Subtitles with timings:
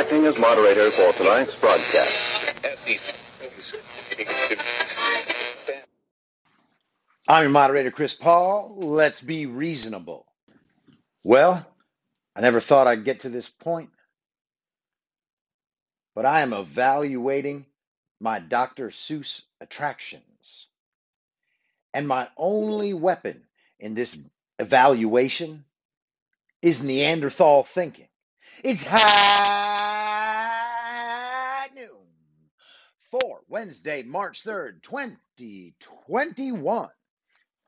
[0.00, 2.29] Acting as moderator for tonight's broadcast.
[7.30, 8.74] I'm your moderator, Chris Paul.
[8.76, 10.26] Let's be reasonable.
[11.22, 11.64] Well,
[12.34, 13.90] I never thought I'd get to this point,
[16.16, 17.66] but I am evaluating
[18.18, 18.88] my Dr.
[18.88, 20.66] Seuss attractions.
[21.94, 23.44] And my only weapon
[23.78, 24.20] in this
[24.58, 25.64] evaluation
[26.62, 28.08] is Neanderthal thinking.
[28.64, 30.08] It's high
[31.76, 32.08] noon
[33.12, 36.88] for Wednesday, March 3rd, 2021.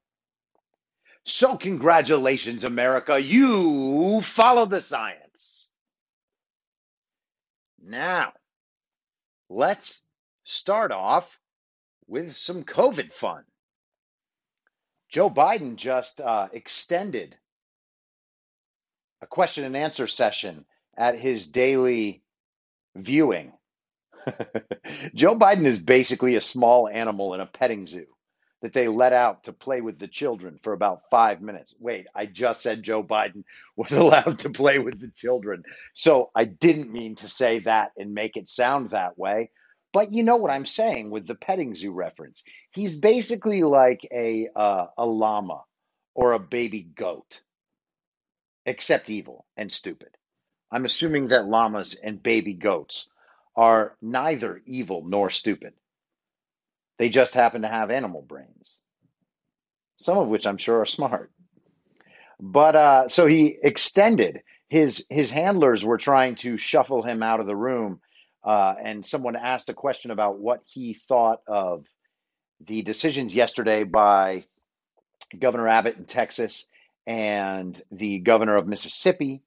[1.25, 3.19] So, congratulations, America.
[3.19, 5.69] You follow the science.
[7.83, 8.33] Now,
[9.49, 10.01] let's
[10.43, 11.39] start off
[12.07, 13.43] with some COVID fun.
[15.09, 17.35] Joe Biden just uh, extended
[19.21, 20.65] a question and answer session
[20.97, 22.23] at his daily
[22.95, 23.53] viewing.
[25.15, 28.05] Joe Biden is basically a small animal in a petting zoo
[28.61, 31.75] that they let out to play with the children for about five minutes.
[31.79, 33.43] Wait, I just said Joe Biden
[33.77, 35.63] was allowed to play with the children.
[35.93, 39.51] So I didn't mean to say that and make it sound that way.
[39.93, 42.43] But you know what I'm saying with the petting zoo reference.
[42.71, 45.63] He's basically like a uh, a llama
[46.15, 47.41] or a baby goat,
[48.65, 50.09] except evil and stupid.
[50.75, 53.07] I'm assuming that llamas and baby goats
[53.55, 55.71] are neither evil nor stupid.
[56.99, 58.77] They just happen to have animal brains,
[59.95, 61.31] some of which I'm sure are smart.
[62.41, 67.47] But uh, so he extended his his handlers were trying to shuffle him out of
[67.47, 68.01] the room,
[68.43, 71.85] uh, and someone asked a question about what he thought of
[72.59, 74.43] the decisions yesterday by
[75.39, 76.67] Governor Abbott in Texas
[77.07, 79.41] and the governor of Mississippi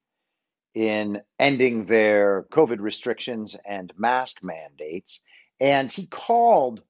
[0.78, 5.20] in ending their COVID restrictions and mask mandates.
[5.58, 6.84] And he called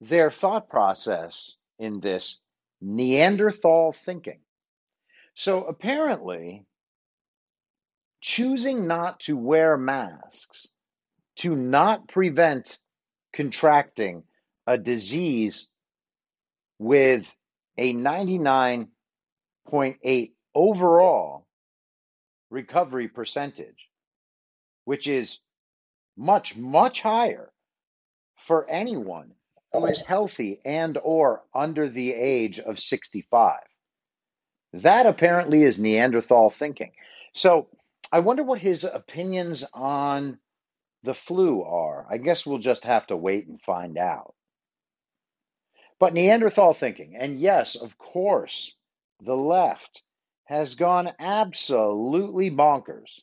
[0.00, 2.40] their thought process in this
[2.80, 4.38] Neanderthal thinking.
[5.34, 6.64] So apparently,
[8.20, 10.68] choosing not to wear masks
[11.38, 12.78] to not prevent
[13.32, 14.22] contracting
[14.64, 15.68] a disease
[16.78, 17.34] with
[17.76, 21.47] a 99.8 overall
[22.50, 23.88] recovery percentage,
[24.84, 25.40] which is
[26.16, 27.50] much, much higher
[28.46, 29.32] for anyone
[29.72, 33.60] who is healthy and or under the age of 65.
[34.74, 36.92] That apparently is Neanderthal thinking.
[37.32, 37.68] So
[38.12, 40.38] I wonder what his opinions on
[41.02, 42.06] the flu are.
[42.10, 44.34] I guess we'll just have to wait and find out.
[45.98, 48.76] But Neanderthal thinking, and yes, of course,
[49.20, 50.02] the left
[50.48, 53.20] has gone absolutely bonkers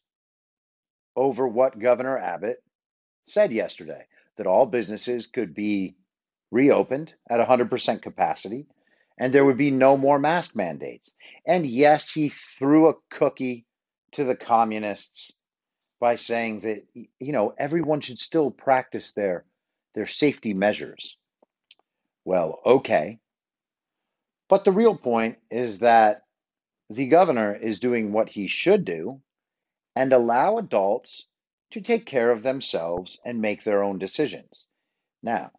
[1.16, 2.62] over what Governor Abbott
[3.24, 4.06] said yesterday
[4.38, 5.96] that all businesses could be
[6.52, 8.68] reopened at 100% capacity
[9.18, 11.12] and there would be no more mask mandates.
[11.48, 13.66] And yes, he threw a cookie
[14.12, 15.32] to the communists
[16.00, 19.46] by saying that you know everyone should still practice their
[19.96, 21.18] their safety measures.
[22.24, 23.18] Well, okay.
[24.48, 26.25] But the real point is that
[26.90, 29.22] the governor is doing what he should do
[29.96, 31.28] and allow adults
[31.72, 34.68] to take care of themselves and make their own decisions.
[35.24, 35.52] Now,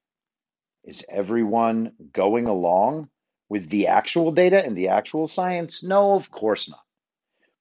[0.84, 3.08] is everyone going along
[3.48, 5.82] with the actual data and the actual science?
[5.82, 6.84] No, of course not.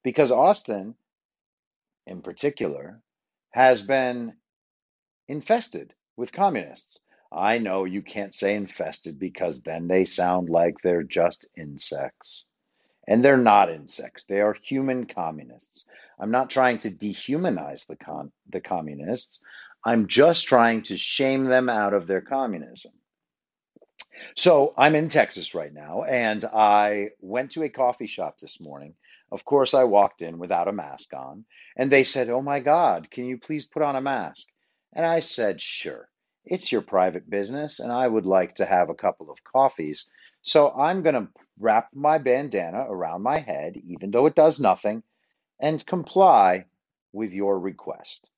[0.04, 0.94] Because Austin,
[2.06, 3.02] in particular,
[3.50, 4.34] has been
[5.26, 7.00] infested with communists.
[7.32, 12.44] I know you can't say infested because then they sound like they're just insects.
[13.08, 14.26] And they're not insects.
[14.26, 15.86] They are human communists.
[16.20, 19.42] I'm not trying to dehumanize the con- the communists.
[19.84, 22.92] I'm just trying to shame them out of their communism.
[24.36, 28.94] So I'm in Texas right now, and I went to a coffee shop this morning.
[29.30, 31.44] Of course, I walked in without a mask on,
[31.76, 34.48] and they said, Oh my God, can you please put on a mask?
[34.94, 36.08] And I said, Sure.
[36.44, 40.08] It's your private business, and I would like to have a couple of coffees.
[40.42, 45.02] So I'm going to wrap my bandana around my head, even though it does nothing,
[45.60, 46.66] and comply
[47.12, 48.30] with your request.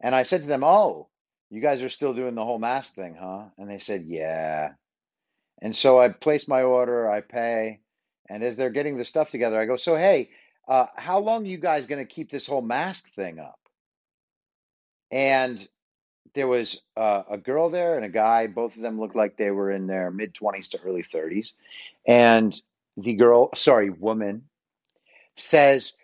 [0.00, 1.08] And I said to them, Oh,
[1.50, 3.44] you guys are still doing the whole mask thing, huh?
[3.58, 4.72] And they said, Yeah.
[5.60, 7.80] And so I place my order, I pay,
[8.28, 10.30] and as they're getting the stuff together, I go, So, hey,
[10.68, 13.58] uh, how long you guys going to keep this whole mask thing up?
[15.10, 15.66] And
[16.34, 18.46] there was uh, a girl there and a guy.
[18.46, 21.54] Both of them looked like they were in their mid 20s to early 30s.
[22.06, 22.54] And
[22.96, 24.44] the girl, sorry, woman,
[25.36, 25.96] says,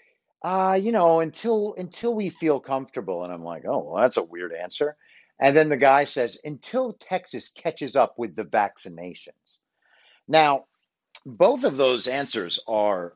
[0.42, 3.24] uh, you know, until until we feel comfortable.
[3.24, 4.96] And I'm like, oh, well, that's a weird answer.
[5.40, 9.58] And then the guy says, until Texas catches up with the vaccinations.
[10.26, 10.64] Now,
[11.24, 13.14] both of those answers are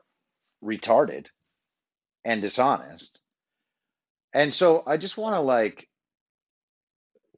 [0.63, 1.27] retarded
[2.23, 3.21] and dishonest.
[4.33, 5.87] And so I just want to like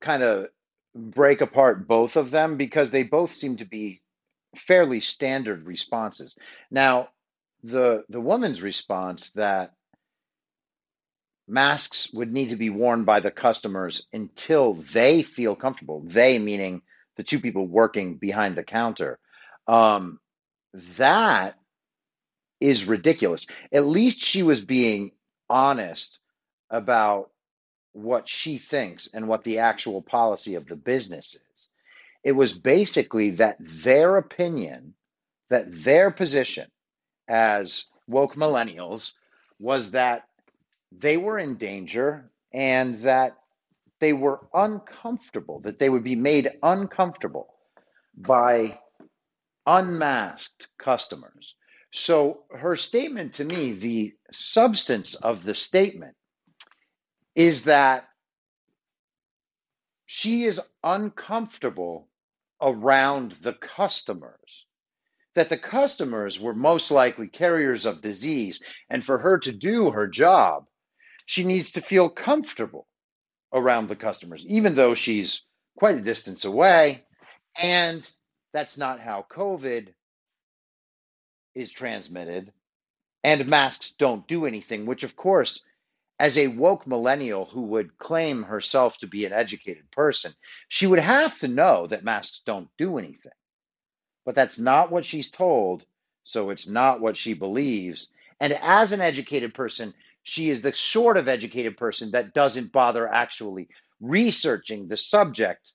[0.02, 0.48] kind of
[0.94, 4.02] break apart both of them because they both seem to be
[4.56, 6.38] fairly standard responses.
[6.72, 7.10] Now,
[7.64, 9.74] the the woman's response that
[11.48, 16.02] masks would need to be worn by the customers until they feel comfortable.
[16.06, 16.82] They meaning
[17.18, 19.20] the two people working behind the counter.
[19.68, 20.20] Um,
[20.98, 21.56] that
[22.60, 23.48] is ridiculous.
[23.72, 25.12] At least she was being
[25.50, 26.22] honest
[26.70, 27.30] about
[27.96, 31.70] what she thinks and what the actual policy of the business is.
[32.24, 34.96] It was basically that their opinion,
[35.50, 36.68] that their position
[37.28, 39.14] as woke millennials
[39.60, 40.24] was that
[40.92, 43.38] they were in danger and that
[44.02, 47.48] they were uncomfortable, that they would be made uncomfortable
[48.18, 48.78] by
[49.66, 51.56] unmasked customers.
[51.92, 56.16] So her statement to me, the substance of the statement
[57.36, 58.08] is that
[60.06, 62.08] she is uncomfortable
[62.62, 64.66] around the customers,
[65.36, 68.64] that the customers were most likely carriers of disease.
[68.90, 70.66] And for her to do her job,
[71.26, 72.88] she needs to feel comfortable
[73.54, 75.46] around the customers, even though she's
[75.78, 77.04] quite a distance away.
[77.62, 78.10] And
[78.54, 79.90] that's not how COVID
[81.56, 82.52] is transmitted.
[83.24, 85.66] And masks don't do anything, which, of course,
[86.20, 90.34] as a woke millennial who would claim herself to be an educated person,
[90.70, 93.34] she would have to know that masks don't do anything.
[94.26, 95.86] But that's not what she's told,
[96.24, 98.10] so it's not what she believes.
[98.40, 103.08] And as an educated person, she is the sort of educated person that doesn't bother
[103.08, 103.70] actually
[104.00, 105.72] researching the subject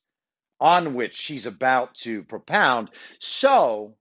[0.59, 2.89] on which she's about to propound.
[3.19, 3.95] So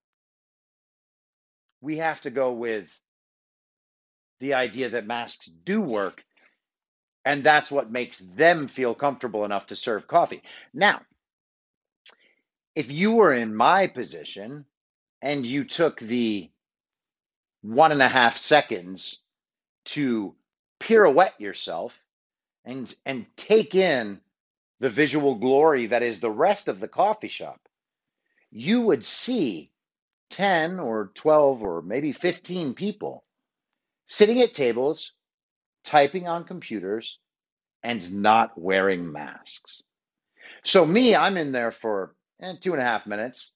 [1.80, 2.94] we have to go with
[4.40, 6.24] the idea that masks do work
[7.24, 10.42] and that's what makes them feel comfortable enough to serve coffee.
[10.72, 11.02] Now,
[12.74, 14.64] if you were in my position
[15.22, 16.50] and you took the
[17.62, 19.20] one and a half seconds
[19.84, 20.34] to
[20.80, 21.98] pirouette yourself
[22.64, 24.20] and and take in
[24.80, 27.60] the visual glory that is the rest of the coffee shop,
[28.50, 29.70] you would see
[30.30, 33.24] 10 or 12 or maybe 15 people
[34.06, 35.12] sitting at tables
[35.84, 37.18] typing on computers,
[37.82, 39.82] and not wearing masks.
[40.64, 43.54] So, me, I'm in there for eh, two and a half minutes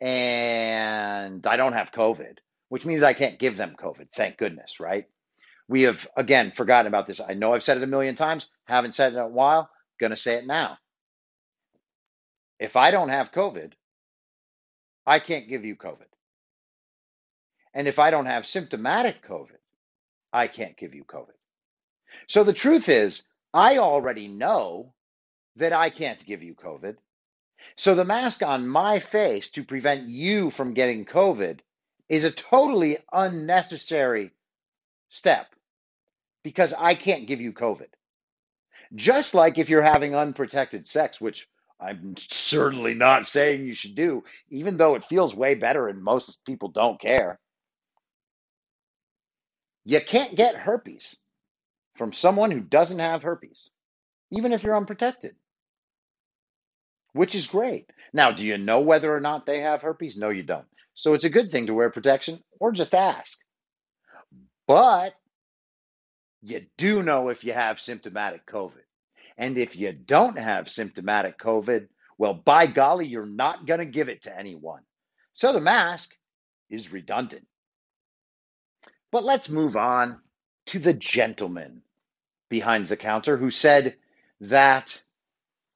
[0.00, 2.38] and I don't have COVID,
[2.68, 4.10] which means I can't give them COVID.
[4.12, 5.06] Thank goodness, right?
[5.66, 7.20] We have, again, forgotten about this.
[7.20, 10.16] I know I've said it a million times, haven't said it in a while, to
[10.16, 10.78] say it now.
[12.60, 13.72] If I don't have COVID,
[15.06, 16.06] I can't give you COVID.
[17.74, 19.58] And if I don't have symptomatic COVID,
[20.32, 21.37] I can't give you COVID.
[22.26, 24.92] So the truth is, I already know
[25.56, 26.96] that I can't give you COVID.
[27.76, 31.60] So the mask on my face to prevent you from getting COVID
[32.08, 34.32] is a totally unnecessary
[35.10, 35.46] step
[36.42, 37.88] because I can't give you COVID.
[38.94, 41.46] Just like if you're having unprotected sex, which
[41.80, 46.44] I'm certainly not saying you should do, even though it feels way better and most
[46.44, 47.38] people don't care.
[49.84, 51.16] You can't get herpes
[51.98, 53.70] from someone who doesn't have herpes,
[54.30, 55.34] even if you're unprotected,
[57.12, 57.90] which is great.
[58.12, 60.16] Now, do you know whether or not they have herpes?
[60.16, 60.66] No, you don't.
[60.94, 63.38] So it's a good thing to wear protection or just ask.
[64.66, 65.14] But
[66.42, 68.84] you do know if you have symptomatic COVID.
[69.36, 71.88] And if you don't have symptomatic COVID,
[72.18, 74.82] well, by golly, you're not going to give it to anyone.
[75.32, 76.14] So the mask
[76.68, 77.46] is redundant.
[79.12, 80.20] But let's move on
[80.66, 81.82] to the gentleman
[82.48, 83.96] behind the counter who said
[84.40, 85.00] that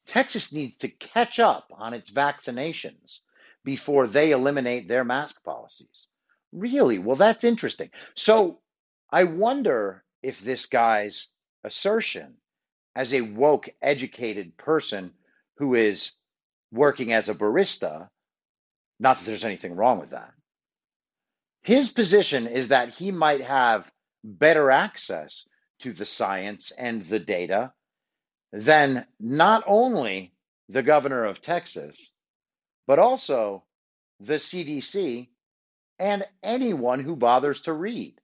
[0.07, 3.21] Texas needs to catch up on its vaccinations
[3.64, 6.07] before they eliminate their mask policies.
[6.52, 6.99] Really?
[6.99, 7.91] Well, that's interesting.
[8.14, 8.59] So
[9.11, 11.33] I wonder if this guy's
[11.64, 12.35] assertion
[12.95, 15.12] as a woke, educated person
[15.57, 16.14] who is
[16.73, 18.09] working as a barista,
[18.99, 20.33] not that there's anything wrong with that.
[21.62, 23.91] His position is that he might have
[24.25, 25.47] better access
[25.83, 27.73] to the science and the data
[28.53, 30.33] then not only
[30.69, 32.12] the governor of Texas,
[32.87, 33.65] but also
[34.21, 35.29] the CDC
[35.99, 38.15] and anyone who bothers to read.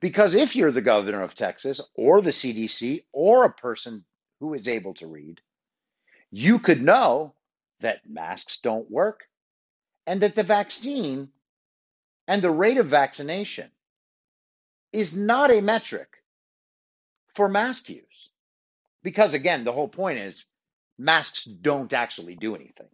[0.00, 4.04] Because if you're the governor of Texas or the CDC or a person
[4.40, 5.40] who is able to read,
[6.30, 7.34] you could know
[7.80, 9.24] that masks don't work
[10.06, 11.28] and that the vaccine
[12.26, 13.70] and the rate of vaccination
[14.92, 16.17] is not a metric
[17.38, 18.30] for mask use.
[19.04, 20.46] Because again, the whole point is
[20.98, 22.88] masks don't actually do anything.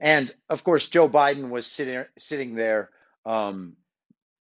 [0.00, 2.88] And of course, Joe Biden was sitting, sitting there
[3.26, 3.76] um,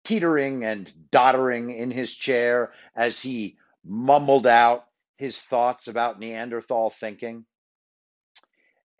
[0.04, 4.86] teetering and doddering in his chair as he mumbled out
[5.18, 7.44] his thoughts about Neanderthal thinking.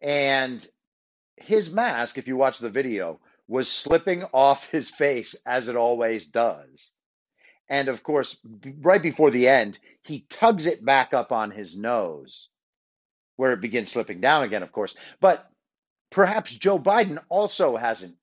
[0.02, 0.64] And
[1.36, 6.28] his mask, if you watch the video, was slipping off his face as it always
[6.28, 6.92] does.
[7.68, 8.40] And of course,
[8.80, 12.49] right before the end, he tugs it back up on his nose,
[13.37, 14.96] where it begins slipping down again, of course.
[15.20, 15.44] But
[16.11, 18.16] perhaps Joe Biden also hasn't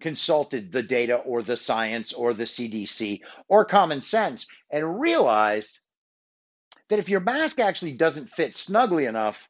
[0.00, 5.80] consulted the data or the science or the CDC or common sense and realized
[6.88, 9.48] that if your mask actually doesn't fit snugly enough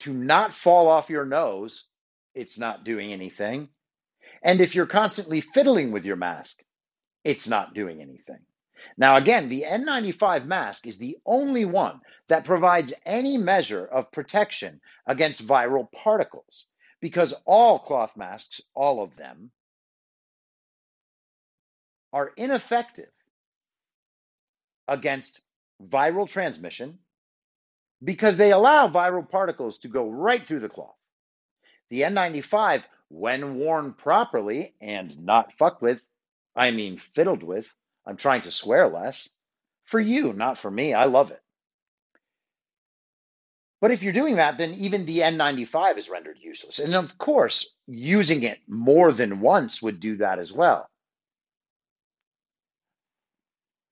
[0.00, 1.88] to not fall off your nose,
[2.34, 3.68] it's not doing anything.
[4.42, 6.60] And if you're constantly fiddling with your mask,
[7.24, 8.40] it's not doing anything.
[8.96, 14.80] Now, again, the N95 mask is the only one that provides any measure of protection
[15.06, 16.66] against viral particles
[17.00, 19.50] because all cloth masks, all of them,
[22.12, 23.10] are ineffective
[24.88, 25.40] against
[25.82, 26.98] viral transmission
[28.02, 30.94] because they allow viral particles to go right through the cloth.
[31.90, 36.00] The N95, when worn properly and not fucked with,
[36.56, 37.72] I mean fiddled with,
[38.06, 39.28] I'm trying to swear less,
[39.84, 40.94] for you, not for me.
[40.94, 41.40] I love it.
[43.80, 46.80] But if you're doing that, then even the N95 is rendered useless.
[46.80, 50.88] And of course, using it more than once would do that as well.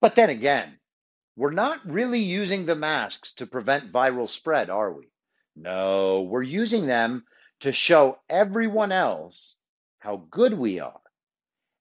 [0.01, 0.79] But then again,
[1.37, 5.09] we're not really using the masks to prevent viral spread, are we?
[5.55, 7.25] No, we're using them
[7.61, 9.57] to show everyone else
[9.99, 11.01] how good we are.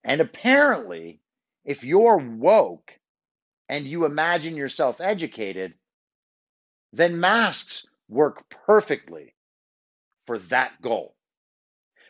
[0.05, 1.19] And apparently,
[1.65, 2.91] if you're woke
[3.67, 5.73] and you imagine yourself educated,
[6.93, 9.33] then masks work perfectly
[10.27, 11.15] for that goal.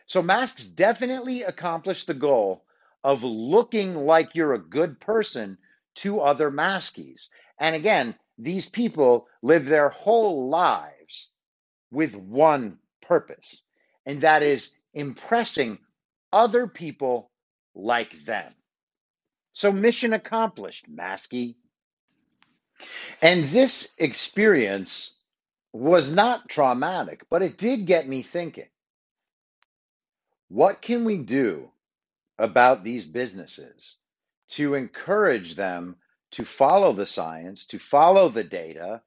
[0.04, 2.64] So masks definitely accomplish the goal
[3.02, 5.56] of looking like you're a good person
[5.96, 7.28] to other maskies.
[7.58, 11.32] And again, these people live their whole lives
[11.90, 13.62] with one purpose,
[14.04, 15.78] and that is impressing
[16.30, 17.30] other people
[17.76, 18.52] like them.
[19.52, 21.56] So, mission accomplished, Masky.
[23.22, 25.22] And this experience
[25.72, 28.68] was not traumatic, but it did get me thinking.
[30.48, 31.70] What can we do
[32.38, 33.98] about these businesses
[34.50, 35.96] to encourage them
[36.32, 39.00] to follow the science, to follow the data,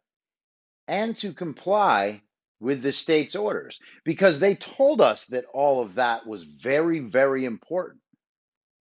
[0.88, 2.22] and to comply
[2.60, 7.46] with the state's orders because they told us that all of that was very, very
[7.46, 8.02] important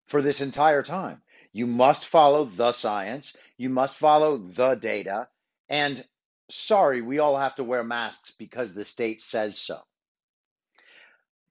[0.09, 1.23] for this entire time.
[1.53, 5.29] You must follow the science, you must follow the data,
[5.69, 6.05] and
[6.51, 9.79] sorry, we all have to wear masks because the state says so.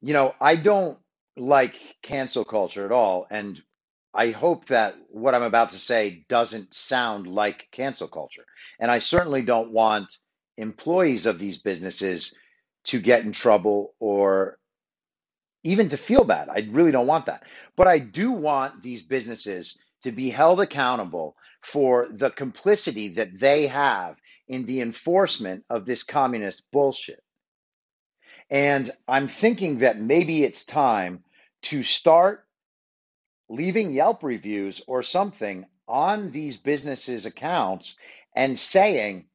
[0.01, 0.99] You know, I don't
[1.35, 3.59] like cancel culture at all, and
[4.13, 8.45] I hope that what I'm about to say doesn't sound like cancel culture.
[8.79, 10.11] And I certainly don't want
[10.57, 12.37] employees of these businesses
[12.85, 14.57] to get in trouble or
[15.67, 16.47] even to feel bad.
[16.49, 17.43] I really don't want that.
[17.75, 23.67] But I do want these businesses to be held accountable for the complicity that they
[23.67, 24.15] have
[24.47, 27.21] in the enforcement of this communist bullshit.
[28.49, 31.23] And I'm thinking that maybe it's time
[31.63, 32.45] to start
[33.49, 37.97] leaving Yelp reviews or something on these businesses' accounts
[38.33, 39.25] and saying,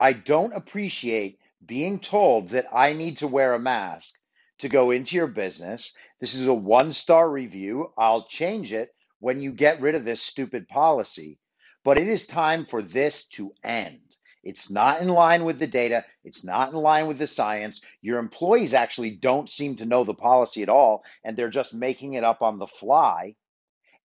[0.00, 4.18] I don't appreciate being told that I need to wear a mask
[4.58, 5.94] to go into your business.
[6.20, 7.92] This is a one star review.
[7.96, 11.38] I'll change it when you get rid of this stupid policy.
[11.84, 14.00] But it is time for this to end.
[14.42, 16.04] It's not in line with the data.
[16.24, 17.82] It's not in line with the science.
[18.00, 22.14] Your employees actually don't seem to know the policy at all, and they're just making
[22.14, 23.34] it up on the fly.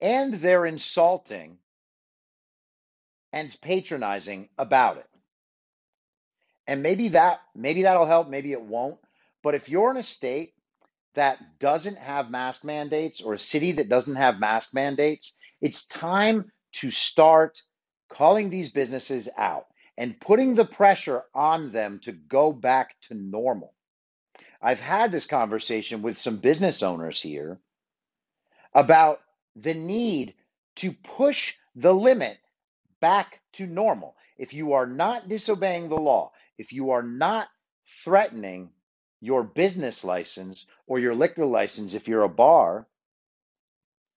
[0.01, 1.59] And they're insulting
[3.33, 5.07] and patronizing about it.
[6.67, 8.99] And maybe that maybe that'll help, maybe it won't.
[9.43, 10.55] But if you're in a state
[11.15, 16.53] that doesn't have mask mandates or a city that doesn't have mask mandates, it's time
[16.73, 17.61] to start
[18.09, 19.67] calling these businesses out
[19.97, 23.75] and putting the pressure on them to go back to normal.
[24.63, 27.59] I've had this conversation with some business owners here
[28.75, 29.21] about
[29.57, 30.35] the need
[30.77, 32.39] to push the limit
[33.01, 34.17] back to normal.
[34.39, 37.49] If you are not disobeying the law, if you are not
[38.05, 38.71] threatening
[39.21, 42.87] your business license or your liquor license if you're a bar,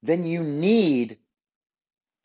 [0.02, 1.18] then you need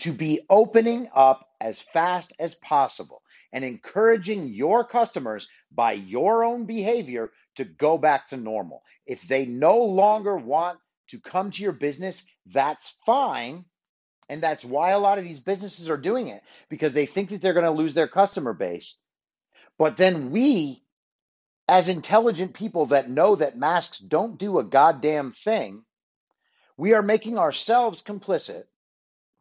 [0.00, 6.66] to be opening up as fast as possible and encouraging your customers by your own
[6.66, 8.82] behavior to go back to normal.
[9.06, 13.64] If they no longer want to come to your business, that's fine.
[14.28, 17.40] And that's why a lot of these businesses are doing it because they think that
[17.40, 18.99] they're going to lose their customer base.
[19.78, 20.82] But then we,
[21.68, 25.85] as intelligent people that know that masks don't do a goddamn thing,
[26.76, 28.64] we are making ourselves complicit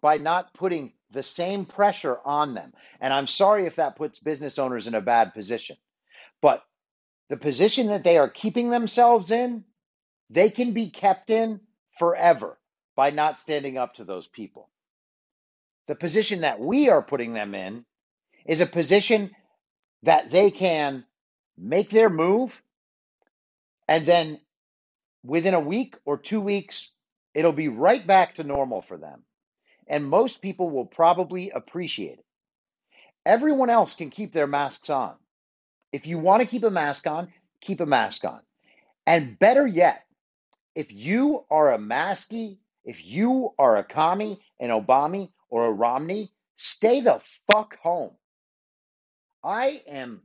[0.02, 2.74] by not putting the same pressure on them.
[3.00, 5.78] And I'm sorry if that puts business owners in a bad position.
[6.42, 6.64] But
[7.30, 9.64] the position that they are keeping themselves in,
[10.30, 11.62] they can be kept in
[11.98, 12.58] forever
[12.96, 14.70] by not standing up to those people.
[15.88, 17.86] The position that we are putting them in
[18.46, 19.32] is a position
[20.04, 21.06] that they can
[21.58, 22.62] make their move
[23.88, 24.40] and then
[25.24, 26.94] within a week or two weeks,
[27.34, 29.24] it'll be right back to normal for them.
[29.88, 32.26] And most people will probably appreciate it.
[33.26, 35.16] Everyone else can keep their masks on.
[35.92, 38.42] If you want to keep a mask on, keep a mask on.
[39.06, 40.04] And better yet,
[40.76, 46.32] if you are a masky, if you are a commie, an Obama, or a Romney,
[46.58, 48.12] stay the fuck home.
[49.44, 50.22] I am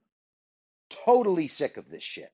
[1.04, 2.32] totally sick of this shit.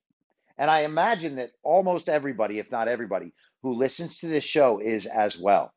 [0.57, 5.05] And I imagine that almost everybody, if not everybody, who listens to this show is
[5.05, 5.73] as well.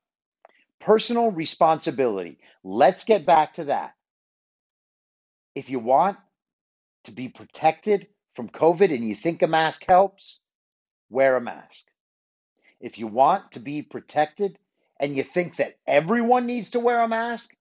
[0.80, 2.38] Personal responsibility.
[2.64, 3.94] Let's get back to that.
[5.54, 6.16] If you want
[7.04, 10.42] to be protected from COVID and you think a mask helps,
[11.10, 11.86] wear a mask.
[12.80, 14.58] If you want to be protected
[14.98, 17.54] and you think that everyone needs to wear a mask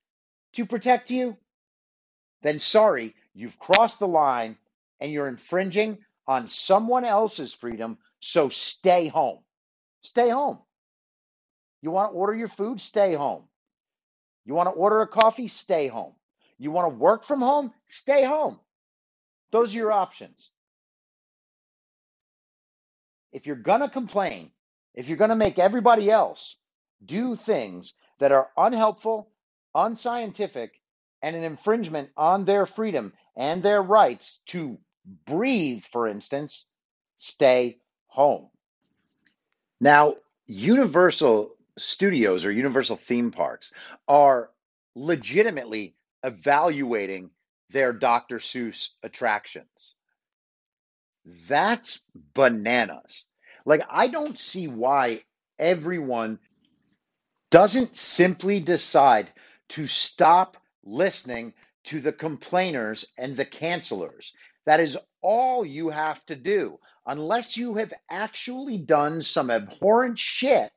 [0.53, 1.37] to protect you,
[2.41, 4.57] then sorry, you've crossed the line
[5.01, 7.97] and you're infringing on someone else's freedom.
[8.21, 9.39] So stay home.
[10.03, 10.59] Stay home.
[11.81, 12.79] You want to order your food?
[12.79, 13.43] Stay home.
[14.45, 15.47] You want to order a coffee?
[15.47, 16.13] Stay home.
[16.59, 17.73] You want to work from home?
[17.89, 18.59] Stay home.
[19.51, 20.51] Those are your options.
[23.31, 24.51] If you're going to complain,
[24.93, 26.57] if you're going to make everybody else
[27.03, 29.31] do things that are unhelpful,
[29.73, 30.73] unscientific,
[31.21, 36.67] and an infringement on their freedom and their rights to breathe, for instance,
[37.17, 38.49] stay home.
[39.79, 40.15] Now,
[40.47, 43.73] Universal Studios or Universal theme parks
[44.07, 44.51] are
[44.95, 47.31] legitimately evaluating
[47.69, 48.39] their Dr.
[48.39, 49.95] Seuss attractions.
[51.47, 53.27] That's bananas.
[53.65, 55.23] Like, I don't see why
[55.57, 56.39] everyone
[57.49, 59.31] doesn't simply decide
[59.69, 64.31] to stop listening to the complainers and the cancelers.
[64.65, 66.79] That is all you have to do.
[67.05, 70.71] Unless you have actually done some abhorrent shit,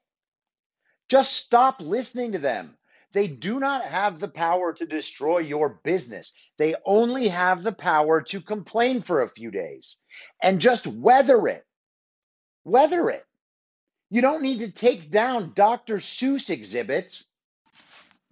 [1.08, 2.76] just stop listening to them.
[3.12, 6.34] They do not have the power to destroy your business.
[6.58, 9.98] They only have the power to complain for a few days
[10.42, 11.64] and just weather it.
[12.64, 13.24] Weather it.
[14.10, 15.98] You don't need to take down Dr.
[15.98, 17.28] Seuss exhibits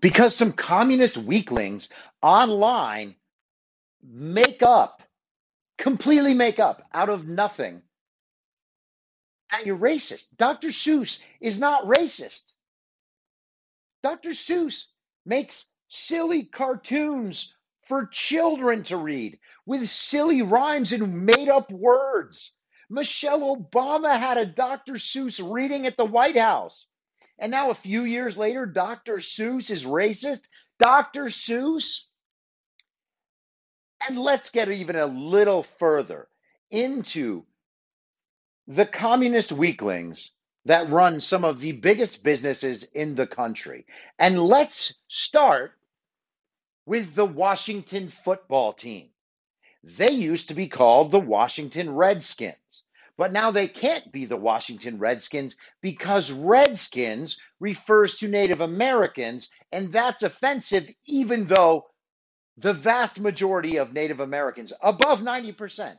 [0.00, 3.14] because some communist weaklings online
[4.02, 5.01] make up,
[5.82, 7.82] completely make up out of nothing
[9.50, 10.28] that you're racist.
[10.36, 10.68] Dr.
[10.68, 12.52] Seuss is not racist.
[14.04, 14.30] Dr.
[14.30, 14.86] Seuss
[15.26, 22.56] makes silly cartoons for children to read with silly rhymes and made up words.
[22.88, 24.94] Michelle Obama had a Dr.
[24.94, 26.86] Seuss reading at the White House.
[27.40, 29.16] And now, a few years later, Dr.
[29.16, 30.48] Seuss is racist.
[30.78, 31.24] Dr.
[31.24, 32.04] Seuss?
[34.08, 36.28] And let's get even a little further
[36.70, 37.44] into
[38.66, 40.34] the communist weaklings
[40.64, 43.86] that run some of the biggest businesses in the country.
[44.18, 45.72] And let's start
[46.86, 49.08] with the Washington football team.
[49.84, 52.84] They used to be called the Washington Redskins,
[53.16, 59.92] but now they can't be the Washington Redskins because Redskins refers to Native Americans, and
[59.92, 61.86] that's offensive, even though
[62.62, 65.98] the vast majority of Native Americans, above 90%,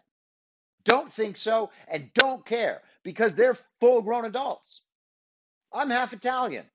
[0.86, 4.86] don't think so and don't care because they're full grown adults.
[5.73, 6.65] I'm half Italian.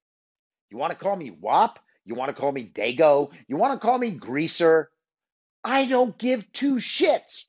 [0.70, 1.78] You want to call me WAP?
[2.04, 3.30] You want to call me Dago?
[3.48, 4.90] You want to call me Greaser?
[5.64, 7.46] I don't give two shits.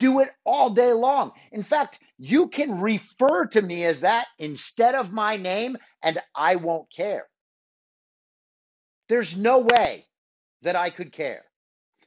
[0.00, 1.32] Do it all day long.
[1.52, 6.56] In fact, you can refer to me as that instead of my name, and I
[6.56, 7.26] won't care.
[9.08, 10.06] There's no way
[10.62, 11.44] that I could care.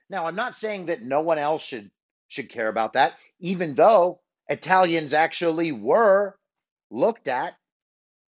[0.09, 1.91] Now, I'm not saying that no one else should
[2.27, 6.37] should care about that, even though Italians actually were
[6.89, 7.55] looked at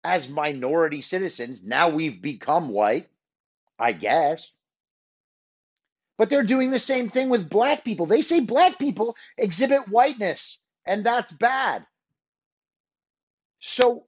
[0.04, 1.64] as minority citizens.
[1.64, 3.08] Now we've become white,
[3.78, 4.58] I guess.
[6.18, 8.06] But they're doing the same thing with black people.
[8.06, 11.86] They say black people exhibit whiteness, and that's bad.
[13.60, 14.06] So,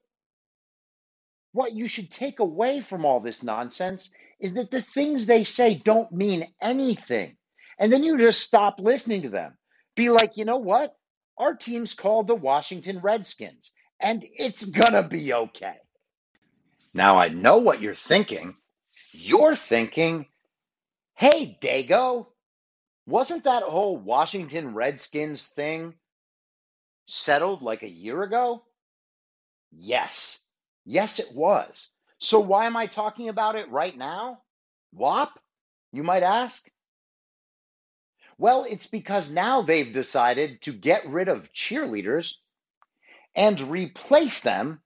[1.54, 5.76] what you should take away from all this nonsense is that the things they say
[5.76, 7.38] don't mean anything.
[7.80, 9.58] And then you just stop listening to them.
[9.96, 10.96] Be like, you know what?
[11.38, 15.76] Our team's called the Washington Redskins, and it's gonna be okay.
[16.94, 18.56] Now, I know what you're thinking.
[19.12, 20.28] You're thinking,
[21.16, 22.28] hey, Dago,
[23.06, 25.96] wasn't that whole Washington Redskins thing
[27.08, 28.64] settled like a year ago?
[29.72, 30.48] Yes.
[30.86, 31.90] Yes, it was.
[32.20, 34.42] So why am I talking about it right now?
[34.94, 35.38] WAP,
[35.92, 36.68] you might ask?
[38.44, 42.40] Well, it's because now they've decided to get rid of cheerleaders
[43.34, 44.82] and replace them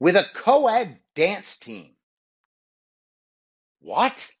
[0.00, 1.90] with a co ed dance team.
[3.80, 4.32] What?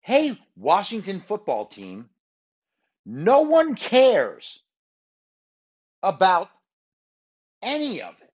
[0.00, 2.10] Hey, Washington football team,
[3.06, 4.64] no one cares
[6.02, 6.48] about
[7.62, 8.32] any of it.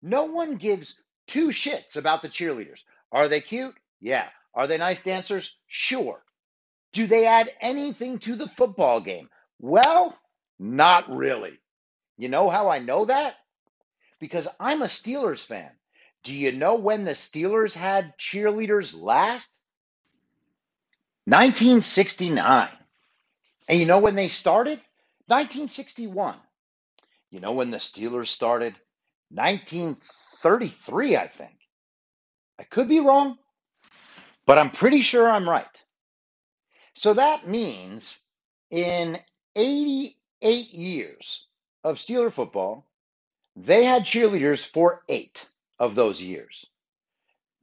[0.00, 2.84] No one gives two shits about the cheerleaders.
[3.10, 3.74] Are they cute?
[3.98, 4.28] Yeah.
[4.54, 5.58] Are they nice dancers?
[5.66, 6.22] Sure.
[6.92, 9.28] Do they add anything to the football game?
[9.58, 10.16] Well,
[10.58, 11.58] not really.
[12.18, 13.36] You know how I know that?
[14.20, 15.70] Because I'm a Steelers fan.
[16.22, 19.60] Do you know when the Steelers had cheerleaders last?
[21.24, 22.68] 1969.
[23.68, 24.78] And you know when they started?
[25.26, 26.36] 1961.
[27.30, 28.74] You know when the Steelers started?
[29.30, 31.56] 1933, I think.
[32.58, 33.38] I could be wrong,
[34.46, 35.81] but I'm pretty sure I'm right.
[36.94, 38.24] So that means
[38.70, 39.18] in
[39.56, 41.48] 88 years
[41.84, 42.86] of Steeler football,
[43.56, 46.66] they had cheerleaders for eight of those years.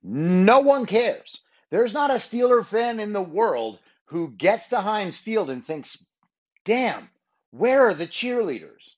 [0.04, 1.44] No one cares.
[1.72, 6.08] There's not a Steeler fan in the world who gets to Heinz Field and thinks,
[6.66, 7.10] damn,
[7.52, 8.96] where are the cheerleaders?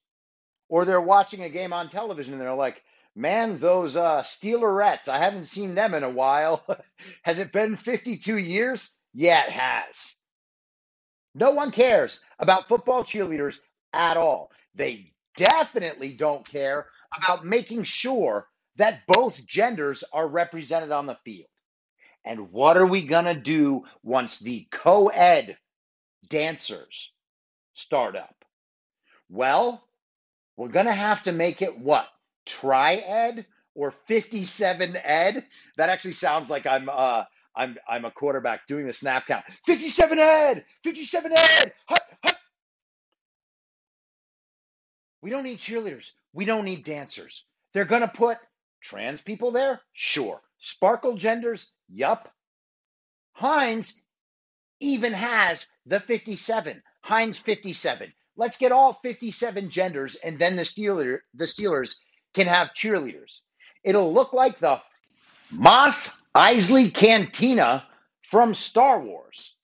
[0.68, 2.82] Or they're watching a game on television and they're like,
[3.14, 6.64] man, those uh, Steelerettes, I haven't seen them in a while.
[7.22, 8.98] has it been 52 years?
[9.12, 10.14] Yeah, it has.
[11.34, 13.58] No one cares about football cheerleaders
[13.92, 14.52] at all.
[14.74, 21.48] They definitely don't care about making sure that both genders are represented on the field.
[22.24, 25.58] And what are we going to do once the co ed
[26.28, 27.12] dancers
[27.74, 28.34] start up?
[29.30, 29.84] Well,
[30.56, 32.08] we're going to have to make it what?
[32.46, 35.46] Tri-ed or 57 ed?
[35.76, 39.44] That actually sounds like I'm uh I'm I'm a quarterback doing the snap count.
[39.66, 41.72] 57 ed, 57 ed.
[41.88, 42.36] Hut, hut.
[45.22, 46.12] We don't need cheerleaders.
[46.32, 47.46] We don't need dancers.
[47.74, 48.38] They're to put
[48.82, 49.80] trans people there?
[49.92, 50.40] Sure.
[50.58, 51.72] Sparkle genders?
[51.88, 52.32] Yup.
[53.32, 54.02] Heinz
[54.80, 56.82] even has the 57.
[57.02, 58.12] Heinz 57.
[58.36, 61.98] Let's get all 57 genders and then the Steeler the Steelers
[62.34, 63.40] can have cheerleaders.
[63.84, 64.80] It'll look like the
[65.52, 67.86] Mos Eisley Cantina
[68.22, 69.54] from Star Wars.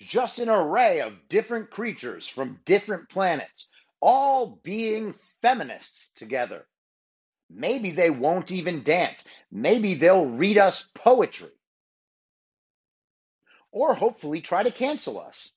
[0.00, 6.66] Just an array of different creatures from different planets, all being feminists together.
[7.48, 9.28] Maybe they won't even dance.
[9.52, 11.52] Maybe they'll read us poetry.
[13.70, 15.52] Or hopefully try to cancel us.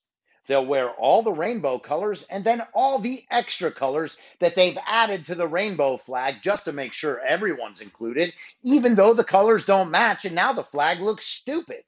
[0.47, 5.25] They'll wear all the rainbow colors and then all the extra colors that they've added
[5.25, 9.91] to the rainbow flag just to make sure everyone's included, even though the colors don't
[9.91, 11.83] match and now the flag looks stupid.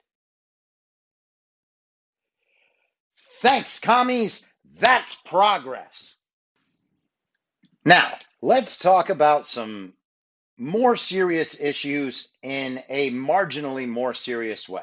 [3.40, 4.52] Thanks, commies.
[4.80, 6.16] That's progress.
[7.84, 9.92] Now, let's talk about some
[10.58, 14.82] more serious issues in a marginally more serious way.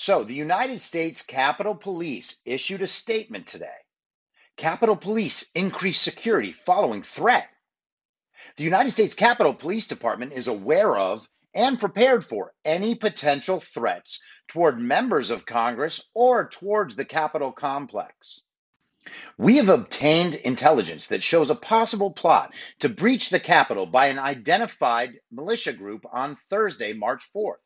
[0.00, 3.80] So, the United States Capitol Police issued a statement today.
[4.56, 7.50] Capitol Police increased security following threat.
[8.58, 14.22] The United States Capitol Police Department is aware of and prepared for any potential threats
[14.46, 18.44] toward members of Congress or towards the Capitol complex.
[19.36, 24.20] We have obtained intelligence that shows a possible plot to breach the Capitol by an
[24.20, 27.56] identified militia group on Thursday, March 4th.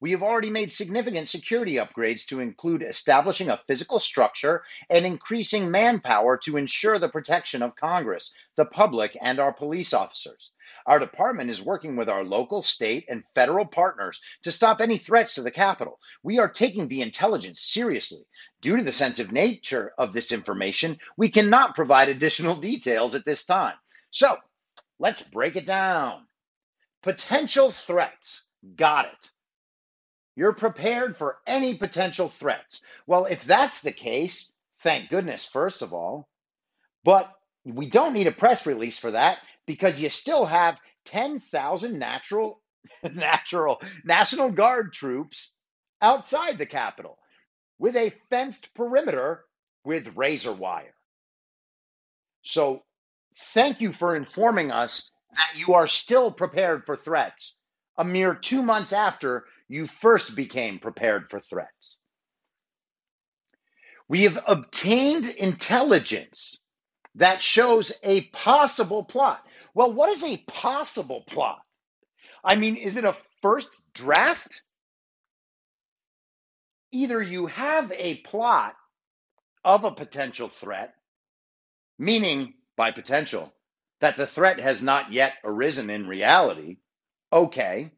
[0.00, 5.70] We have already made significant security upgrades to include establishing a physical structure and increasing
[5.70, 10.52] manpower to ensure the protection of Congress, the public, and our police officers.
[10.86, 15.34] Our department is working with our local, state, and federal partners to stop any threats
[15.34, 15.98] to the Capitol.
[16.22, 18.26] We are taking the intelligence seriously.
[18.60, 23.44] Due to the sensitive nature of this information, we cannot provide additional details at this
[23.44, 23.74] time.
[24.10, 24.36] So
[24.98, 26.26] let's break it down.
[27.02, 28.46] Potential threats.
[28.76, 29.30] Got it.
[30.36, 32.82] You're prepared for any potential threats.
[33.06, 36.28] Well, if that's the case, thank goodness, first of all.
[37.04, 37.30] But
[37.64, 42.60] we don't need a press release for that because you still have 10,000 natural,
[43.02, 45.54] natural National Guard troops
[46.00, 47.18] outside the Capitol
[47.78, 49.44] with a fenced perimeter
[49.84, 50.94] with razor wire.
[52.42, 52.82] So,
[53.54, 57.54] thank you for informing us that you are still prepared for threats
[57.96, 61.98] a mere two months after you first became prepared for threats.
[64.08, 66.62] We have obtained intelligence
[67.16, 69.46] that shows a possible plot.
[69.74, 71.60] Well, what is a possible plot?
[72.44, 74.64] I mean, is it a first draft?
[76.92, 78.74] Either you have a plot
[79.64, 80.94] of a potential threat,
[81.98, 83.52] meaning by potential
[84.00, 86.78] that the threat has not yet arisen in reality,
[87.32, 87.92] Okay.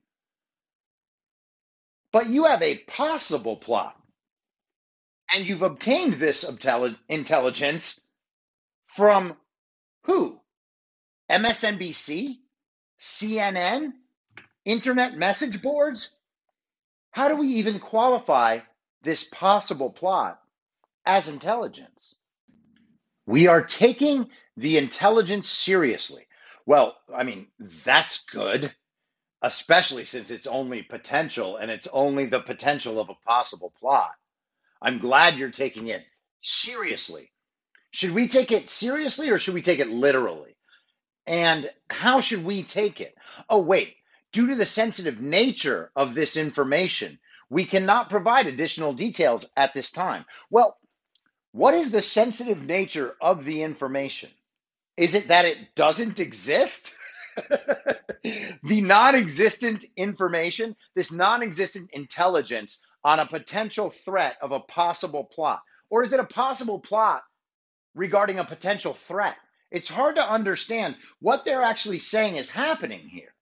[2.12, 3.96] But you have a possible plot.
[5.34, 6.44] And you've obtained this
[7.08, 8.10] intelligence
[8.86, 9.36] from
[10.04, 10.38] who?
[11.30, 12.36] MSNBC?
[13.00, 13.92] CNN?
[14.64, 16.16] Internet message boards?
[17.10, 18.60] How do we even qualify
[19.02, 20.38] this possible plot
[21.06, 22.14] as intelligence?
[23.26, 26.26] We are taking the intelligence seriously.
[26.66, 28.72] Well, I mean, that's good
[29.42, 34.14] especially since it's only potential and it's only the potential of a possible plot.
[34.80, 36.04] I'm glad you're taking it
[36.38, 37.30] seriously.
[37.90, 40.56] Should we take it seriously or should we take it literally?
[41.26, 43.14] And how should we take it?
[43.48, 43.96] Oh, wait,
[44.32, 47.18] due to the sensitive nature of this information,
[47.50, 50.24] we cannot provide additional details at this time.
[50.50, 50.78] Well,
[51.52, 54.30] what is the sensitive nature of the information?
[54.96, 56.96] Is it that it doesn't exist?
[58.62, 65.24] the non existent information, this non existent intelligence on a potential threat of a possible
[65.24, 65.62] plot?
[65.90, 67.22] Or is it a possible plot
[67.94, 69.36] regarding a potential threat?
[69.70, 73.34] It's hard to understand what they're actually saying is happening here.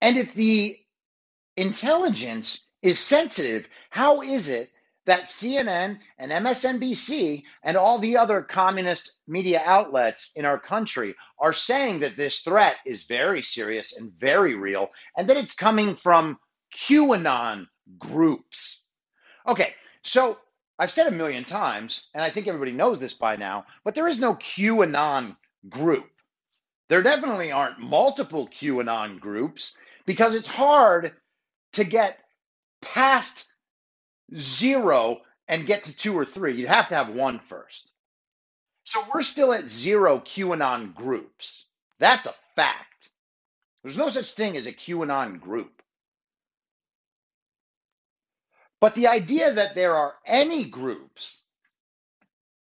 [0.00, 0.76] And if the
[1.56, 4.70] intelligence is sensitive, how is it
[5.06, 11.52] that CNN and MSNBC and all the other communist media outlets in our country are
[11.52, 16.38] saying that this threat is very serious and very real, and that it's coming from
[16.74, 17.66] QAnon
[17.98, 18.88] groups.
[19.46, 20.38] Okay, so
[20.78, 24.08] I've said a million times, and I think everybody knows this by now, but there
[24.08, 25.36] is no QAnon
[25.68, 26.08] group.
[26.88, 31.12] There definitely aren't multiple QAnon groups because it's hard
[31.74, 32.18] to get
[32.82, 33.53] past
[34.36, 36.54] zero and get to two or three.
[36.54, 37.90] You'd have to have one first.
[38.84, 41.68] So we're still at zero QAnon groups.
[41.98, 43.10] That's a fact.
[43.82, 45.82] There's no such thing as a QAnon group.
[48.80, 51.42] But the idea that there are any groups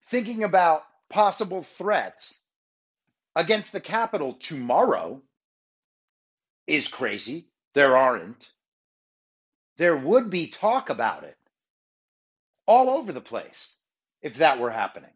[0.05, 2.39] thinking about possible threats
[3.35, 5.21] against the Capitol tomorrow
[6.67, 7.45] is crazy.
[7.73, 8.51] There aren't.
[9.77, 11.37] There would be talk about it
[12.71, 13.77] all over the place
[14.21, 15.09] if that were happening.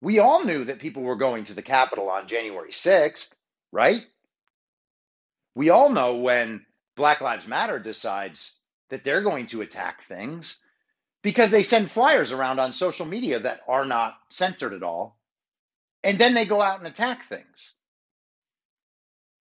[0.00, 3.34] We all knew that people were going to the Capitol on January 6th,
[3.72, 4.02] right?
[5.56, 8.56] We all know when Black Lives Matter decides
[8.88, 10.64] that they're going to attack things
[11.22, 15.18] because they send flyers around on social media that are not censored at all.
[16.04, 17.72] And then they go out and attack things.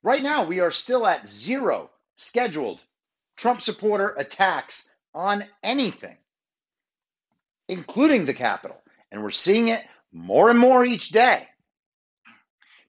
[0.02, 2.84] Right now, we are still at zero scheduled
[3.38, 6.18] Trump supporter attacks on anything,
[7.70, 8.82] including the Capitol.
[9.12, 11.48] And we're seeing it more and more each day.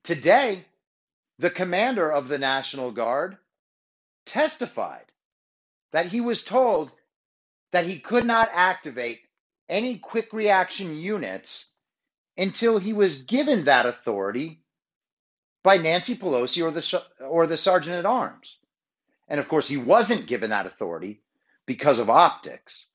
[0.03, 0.65] Today,
[1.39, 3.37] the commander of the National Guard
[4.27, 5.05] testified
[5.93, 6.91] that he was told
[7.73, 9.21] that he could not activate
[9.69, 11.73] any quick reaction units
[12.37, 14.63] until he was given that authority
[15.63, 18.59] by Nancy Pelosi or the or the sergeant at arms.
[19.29, 21.23] And of course, he wasn't given that authority
[21.67, 22.90] because of optics,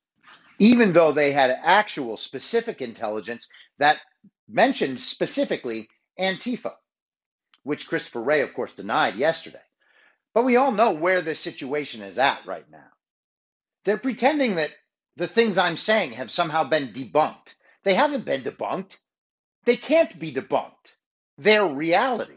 [0.58, 3.98] even though they had actual specific intelligence that
[4.48, 5.88] mentioned specifically
[6.20, 6.74] Antifa,
[7.64, 9.60] which Christopher Wray, of course, denied yesterday.
[10.34, 12.88] But we all know where this situation is at right now.
[13.84, 14.70] They're pretending that
[15.16, 17.54] the things I'm saying have somehow been debunked.
[17.84, 18.96] They haven't been debunked.
[19.64, 20.94] They can't be debunked.
[21.38, 22.34] They're reality.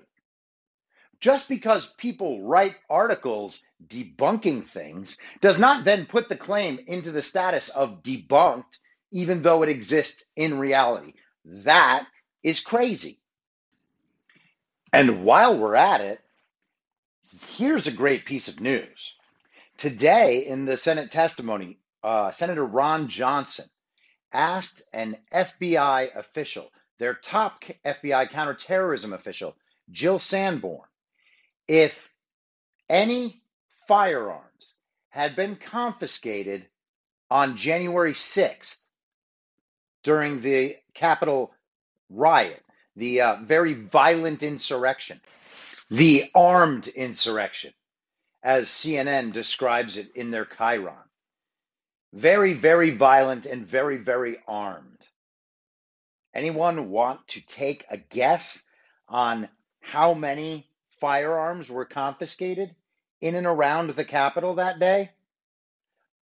[1.20, 7.22] Just because people write articles debunking things does not then put the claim into the
[7.22, 8.80] status of debunked,
[9.12, 11.14] even though it exists in reality.
[11.44, 12.06] That
[12.42, 13.18] is crazy.
[14.94, 16.22] And while we're at it,
[17.58, 19.16] here's a great piece of news.
[19.78, 23.66] Today, in the Senate testimony, uh, Senator Ron Johnson
[24.32, 29.56] asked an FBI official, their top FBI counterterrorism official,
[29.92, 30.89] Jill Sanborn,
[31.70, 32.12] if
[32.90, 33.44] any
[33.88, 34.74] firearms
[35.10, 36.66] had been confiscated
[37.30, 38.88] on January 6th
[40.02, 41.54] during the Capitol
[42.10, 42.64] riot,
[42.96, 45.22] the uh, very violent insurrection,
[45.92, 47.72] the armed insurrection
[48.42, 51.04] as CNN describes it in their Chyron.
[52.14, 55.08] Very, very violent and very, very armed.
[56.34, 58.68] Anyone want to take a guess
[59.08, 59.48] on
[59.82, 60.69] how many
[61.00, 62.76] firearms were confiscated
[63.22, 65.12] in and around the Capitol that day?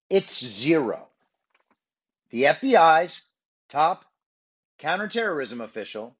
[0.10, 1.08] It's zero.
[2.30, 3.26] The FBI's
[3.70, 4.06] top
[4.80, 6.16] counterterrorism official,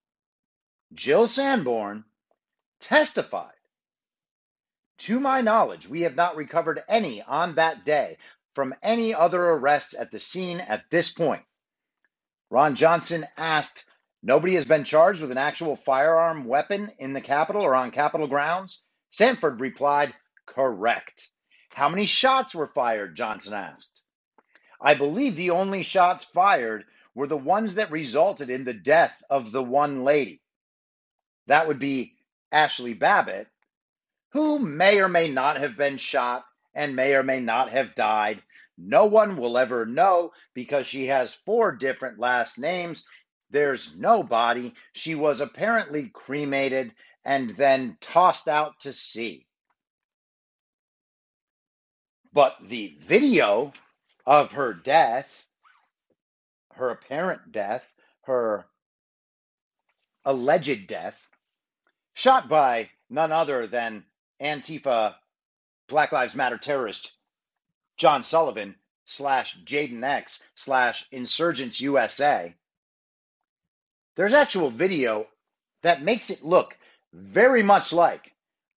[0.94, 2.06] Jill Sanborn,
[2.80, 3.54] testified
[5.00, 8.18] to my knowledge, we have not recovered any on that day
[8.54, 11.44] from any other arrests at the scene at this point.
[12.50, 13.86] Ron Johnson asked,
[14.24, 18.28] Nobody has been charged with an actual firearm weapon in the Capitol or on Capitol
[18.28, 18.82] grounds?
[19.10, 20.14] Sanford replied,
[20.46, 21.30] Correct.
[21.72, 23.16] How many shots were fired?
[23.16, 24.02] Johnson asked.
[24.82, 29.52] I believe the only shots fired were the ones that resulted in the death of
[29.52, 30.42] the one lady.
[31.48, 32.16] That would be
[32.54, 33.48] Ashli Babbitt,
[34.32, 38.42] who may or may not have been shot and may or may not have died.
[38.78, 43.06] No one will ever know because she has four different last names.
[43.54, 44.74] There's no body.
[44.94, 46.92] She was apparently cremated
[47.24, 49.46] and then tossed out to sea.
[52.34, 53.72] But the video
[54.26, 55.46] of her death,
[56.72, 57.88] her apparent death,
[58.24, 58.66] her
[60.26, 61.30] alleged death,
[62.16, 64.04] shot by none other than
[64.42, 65.16] Antifa
[65.88, 67.16] Black Lives Matter terrorist
[67.98, 68.74] John Sullivan
[69.06, 72.56] slash Jayden X slash Insurgence USA,
[74.16, 75.28] there's actual video
[75.82, 76.78] that makes it look
[77.14, 78.32] very much like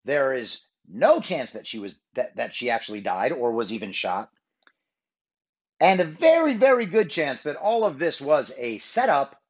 [0.05, 3.93] there is no chance that she was that, that she actually died or was even
[3.93, 4.31] shot.
[5.79, 9.41] And a very, very good chance that all of this was a setup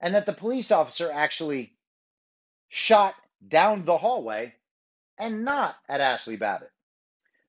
[0.00, 1.72] and that the police officer actually
[2.68, 3.14] shot
[3.46, 4.54] down the hallway
[5.18, 6.70] and not at Ashli Babbitt.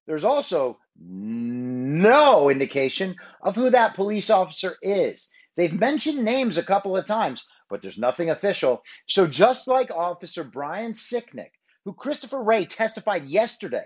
[0.06, 5.30] There's also no indication of who that police officer is.
[5.56, 8.84] They've mentioned names a couple of times, but there's nothing official.
[9.08, 11.52] So just like Officer Brian Sicknick,
[11.86, 13.86] who Christopher Wray testified yesterday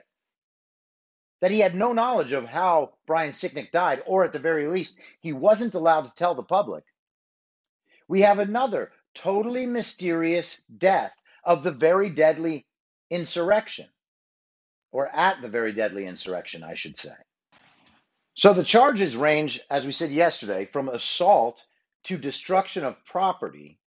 [1.42, 4.98] that he had no knowledge of how Brian Sicknick died, or at the very least,
[5.20, 6.84] he wasn't allowed to tell the public.
[8.08, 11.14] We have another totally mysterious death
[11.44, 12.66] of the very deadly
[13.10, 13.88] insurrection,
[14.92, 17.14] or at the very deadly insurrection, I should say.
[18.38, 21.66] So the charges range, as we said yesterday, from assault
[22.04, 23.80] to destruction of property.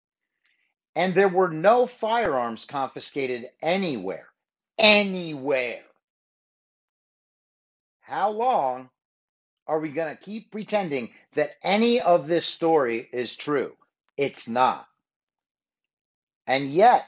[0.97, 4.27] And there were no firearms confiscated anywhere.
[4.77, 5.85] Anywhere.
[8.01, 8.91] How long
[9.69, 13.77] are we going to keep pretending that any of this story is true?
[14.17, 14.85] It's not.
[16.49, 17.07] And yet,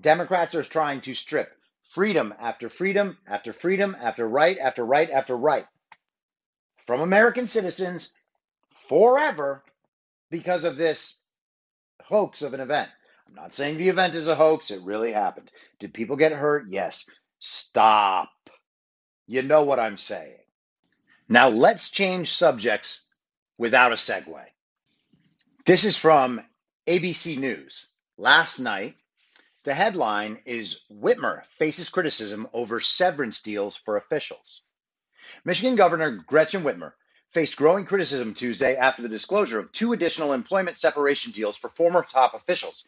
[0.00, 1.52] Democrats are trying to strip
[1.90, 5.66] freedom after freedom after freedom after right after right after right
[6.90, 8.12] from American citizens
[8.88, 9.62] forever
[10.28, 11.24] because of this
[12.02, 12.90] hoax of an event.
[13.28, 15.52] I'm not saying the event is a hoax, it really happened.
[15.78, 16.66] Did people get hurt?
[16.68, 17.08] Yes.
[17.38, 18.32] Stop.
[19.28, 20.40] You know what I'm saying.
[21.28, 23.06] Now let's change subjects
[23.56, 24.44] without a segue.
[25.64, 26.40] This is from
[26.88, 27.86] ABC News.
[28.18, 28.96] Last night,
[29.62, 34.62] the headline is Whitmer faces criticism over severance deals for officials.
[35.44, 36.92] Michigan Governor Gretchen Whitmer
[37.32, 42.02] faced growing criticism Tuesday after the disclosure of two additional employment separation deals for former
[42.02, 42.84] top officials,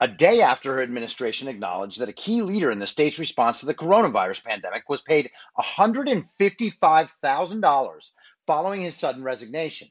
[0.00, 3.66] a day after her administration acknowledged that a key leader in the state's response to
[3.66, 8.10] the coronavirus pandemic was paid $155,000
[8.46, 9.88] following his sudden resignation.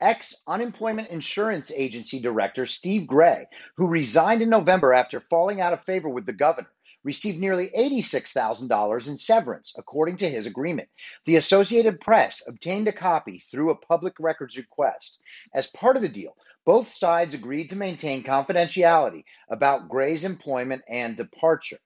[0.00, 3.46] Ex Unemployment Insurance Agency Director Steve Gray,
[3.76, 6.68] who resigned in November after falling out of favor with the governor,
[7.04, 10.88] received nearly $86,000 in severance, according to his agreement.
[11.24, 15.20] The Associated Press obtained a copy through a public records request.
[15.54, 21.16] As part of the deal, both sides agreed to maintain confidentiality about Gray's employment and
[21.16, 21.78] departure.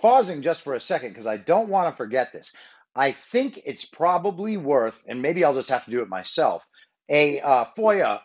[0.00, 2.54] Pausing just for a second, because I don't want to forget this.
[2.94, 6.62] I think it's probably worth, and maybe I'll just have to do it myself,
[7.08, 8.20] a uh, FOIA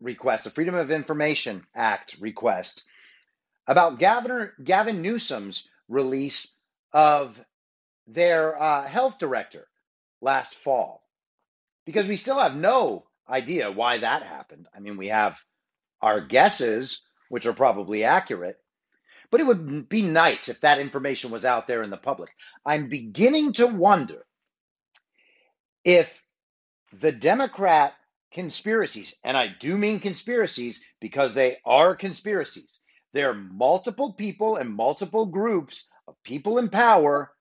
[0.00, 2.84] request, a Freedom of Information Act request
[3.70, 6.58] about Governor Gavin Newsom's release
[6.92, 7.40] of
[8.08, 9.64] their uh, health director
[10.20, 11.04] last fall,
[11.86, 14.66] because we still have no idea why that happened.
[14.74, 15.40] I mean, we have
[16.02, 18.58] our guesses, which are probably accurate,
[19.30, 22.30] but it would be nice if that information was out there in the public.
[22.66, 24.26] I'm beginning to wonder
[25.84, 26.24] if
[26.92, 27.94] the Democrat
[28.32, 32.80] conspiracies, and I do mean conspiracies because they are conspiracies,
[33.12, 37.32] there are multiple people and multiple groups of people in power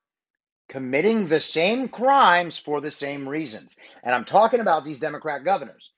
[0.68, 3.76] committing the same crimes for the same reasons.
[4.04, 5.92] And I'm talking about these Democrat governors.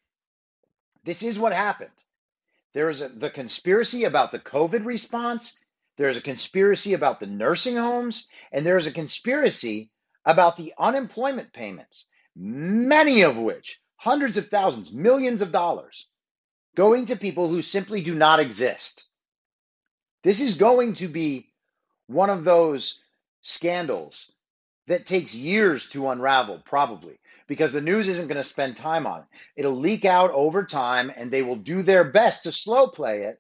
[1.04, 1.92] This is what happened.
[2.74, 5.62] There is a, the conspiracy about the COVID response,
[5.98, 9.92] there's a conspiracy about the nursing homes, and there's a conspiracy
[10.26, 12.06] about the unemployment payments,
[12.36, 16.08] many of which, hundreds of thousands, millions of dollars,
[16.76, 19.10] going to people who simply do not exist.
[20.24, 21.48] This is going to be
[22.08, 23.04] one of those
[23.42, 24.32] scandals
[24.88, 29.22] that takes years to unravel, probably, because the news isn't going to spend time on
[29.22, 29.26] it.
[29.56, 33.40] It'll leak out over time, and they will do their best to slow play it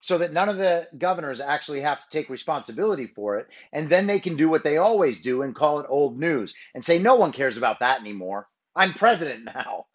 [0.00, 3.48] so that none of the governors actually have to take responsibility for it.
[3.72, 6.84] And then they can do what they always do and call it old news and
[6.84, 8.46] say, no one cares about that anymore.
[8.76, 9.86] I'm president now.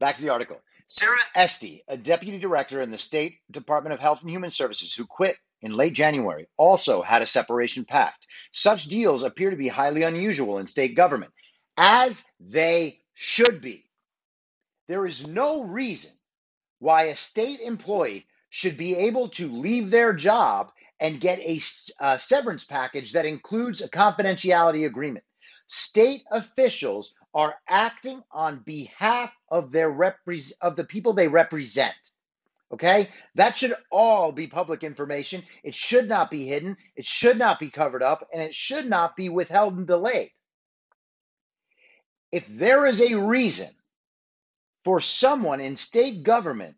[0.00, 0.60] Back to the article.
[0.86, 5.06] Sarah Esty, a deputy director in the State Department of Health and Human Services who
[5.06, 8.26] quit in late January, also had a separation pact.
[8.52, 11.32] Such deals appear to be highly unusual in state government,
[11.76, 13.84] as they should be.
[14.88, 16.12] There is no reason
[16.80, 20.70] why a state employee should be able to leave their job
[21.00, 21.60] and get a,
[22.00, 25.24] a severance package that includes a confidentiality agreement.
[25.66, 31.94] State officials are acting on behalf of their repre- of the people they represent.
[32.72, 33.08] Okay?
[33.34, 35.42] That should all be public information.
[35.62, 39.16] It should not be hidden, it should not be covered up, and it should not
[39.16, 40.30] be withheld and delayed.
[42.32, 43.68] If there is a reason
[44.84, 46.76] for someone in state government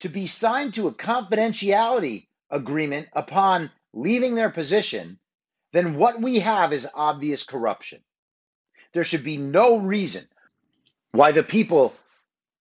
[0.00, 5.18] to be signed to a confidentiality agreement upon leaving their position,
[5.72, 8.00] then what we have is obvious corruption.
[8.94, 10.24] There should be no reason
[11.10, 11.94] why the people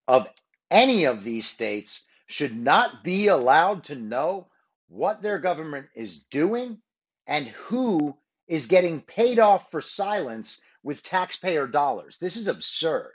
[0.07, 0.29] of
[0.69, 4.47] any of these states should not be allowed to know
[4.89, 6.81] what their government is doing
[7.27, 8.17] and who
[8.47, 12.17] is getting paid off for silence with taxpayer dollars.
[12.17, 13.13] This is absurd.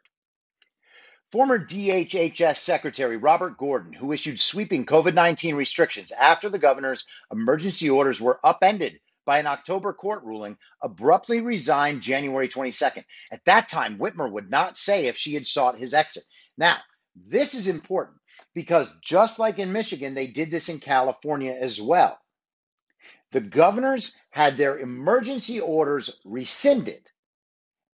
[1.32, 7.90] Former DHHS Secretary Robert Gordon, who issued sweeping COVID 19 restrictions after the governor's emergency
[7.90, 13.04] orders were upended by an October court ruling, abruptly resigned January 22nd.
[13.30, 16.24] At that time, Whitmer would not say if she had sought his exit.
[16.56, 16.78] Now,
[17.14, 18.16] this is important
[18.54, 22.18] because just like in Michigan, they did this in California as well.
[23.32, 27.06] The governors had their emergency orders rescinded,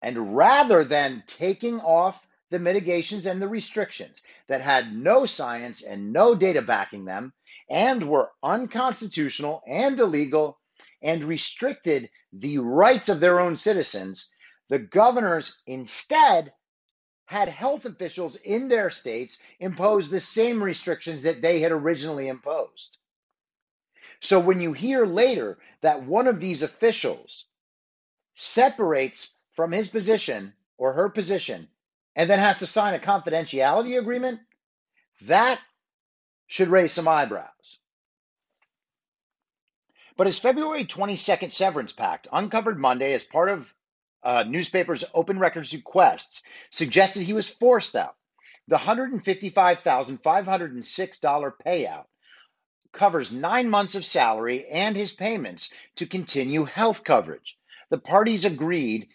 [0.03, 6.12] and rather than taking off the mitigations and the restrictions that had no science and
[6.12, 7.32] no data backing them
[7.68, 10.61] and were unconstitutional and illegal
[11.05, 14.32] and restricted the rights of their own citizens,
[14.70, 16.52] the governors instead
[17.26, 22.98] had health officials in their states impose the same restrictions that they had originally imposed.
[24.20, 27.46] So when you hear later that one of these officials
[28.34, 31.68] separates from his position or her position
[32.16, 34.40] and then has to sign a confidentiality agreement,
[35.22, 35.61] that
[36.46, 37.78] should raise some eyebrows.
[40.17, 43.75] But his February 22nd severance pact, uncovered Monday as part of
[44.23, 48.15] uh, newspapers' open records requests, suggested he was forced out.
[48.69, 52.07] The $155,506 payout
[52.93, 57.59] covers nine months of salary and his payments to continue health coverage.
[57.91, 59.09] The parties agreed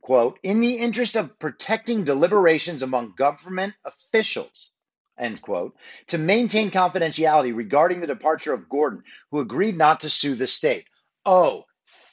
[0.00, 4.69] quote, in the interest of protecting deliberations among government officials,
[5.20, 5.76] end quote,
[6.08, 10.86] to maintain confidentiality regarding the departure of Gordon, who agreed not to sue the state.
[11.24, 11.64] Oh,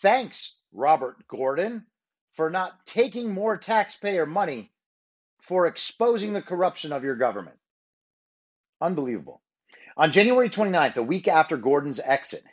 [0.01, 1.85] thanks, Robert Gordon,
[2.33, 4.71] for not taking more taxpayer money
[5.41, 7.57] for exposing the corruption of your government.
[8.81, 9.41] Unbelievable.
[9.95, 12.43] On January 29th, a week after Gordon's exit,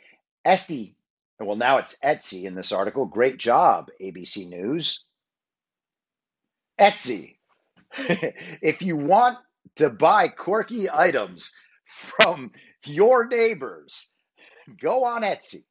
[0.43, 0.95] Esty,
[1.39, 3.05] well, now it's Etsy in this article.
[3.05, 5.05] Great job, ABC News.
[6.79, 7.35] Etsy.
[7.97, 9.37] if you want
[9.75, 11.53] to buy quirky items
[11.85, 12.51] from
[12.85, 14.09] your neighbors,
[14.81, 15.63] go on Etsy.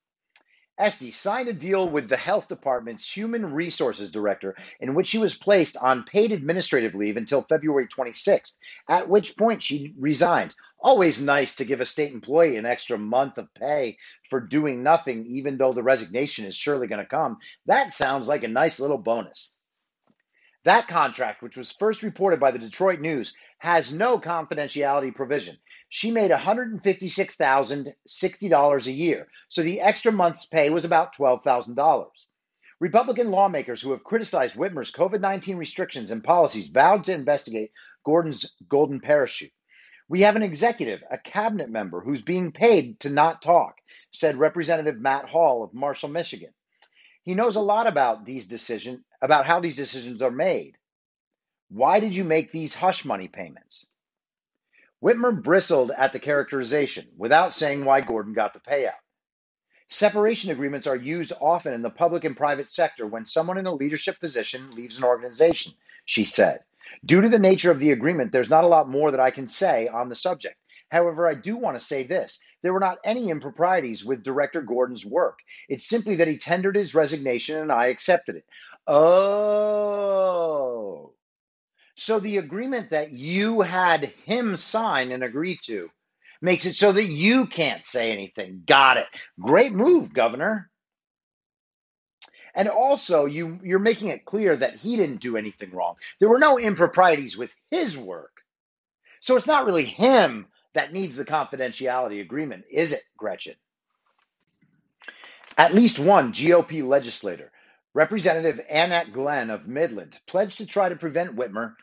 [0.76, 5.36] Esty signed a deal with the health department's human resources director in which she was
[5.36, 10.52] placed on paid administrative leave until February 26th, at which point she resigned.
[10.80, 15.26] Always nice to give a state employee an extra month of pay for doing nothing,
[15.26, 17.38] even though the resignation is surely going to come.
[17.66, 19.53] That sounds like a nice little bonus.
[20.64, 25.58] That contract, which was first reported by the Detroit News, has no confidentiality provision.
[25.90, 32.06] She made $156,060 a year, so the extra month's pay was about $12,000.
[32.80, 38.56] Republican lawmakers who have criticized Whitmer's COVID 19 restrictions and policies vowed to investigate Gordon's
[38.66, 39.52] golden parachute.
[40.08, 43.76] We have an executive, a cabinet member, who's being paid to not talk,
[44.12, 46.54] said Representative Matt Hall of Marshall, Michigan.
[47.24, 50.76] He knows a lot about these decisions, about how these decisions are made.
[51.70, 53.86] Why did you make these hush money payments?
[55.02, 58.92] Whitmer bristled at the characterization without saying why Gordon got the payout.
[59.88, 63.74] Separation agreements are used often in the public and private sector when someone in a
[63.74, 65.72] leadership position leaves an organization,
[66.04, 66.60] she said.
[67.04, 69.46] Due to the nature of the agreement, there's not a lot more that I can
[69.46, 70.56] say on the subject.
[70.90, 75.04] However, I do want to say this there were not any improprieties with Director Gordon's
[75.04, 75.40] work.
[75.68, 78.44] It's simply that he tendered his resignation and I accepted it.
[78.86, 80.34] Oh.
[81.96, 85.90] So the agreement that you had him sign and agree to
[86.40, 88.62] makes it so that you can't say anything.
[88.66, 89.06] Got it.
[89.40, 90.70] Great move, Governor.
[92.54, 95.96] And also, you, you're making it clear that he didn't do anything wrong.
[96.20, 98.42] There were no improprieties with his work.
[99.20, 103.54] So it's not really him that needs the confidentiality agreement, is it, Gretchen?
[105.56, 107.50] At least one GOP legislator,
[107.94, 111.74] Representative Annette Glenn of Midland, pledged to try to prevent Whitmer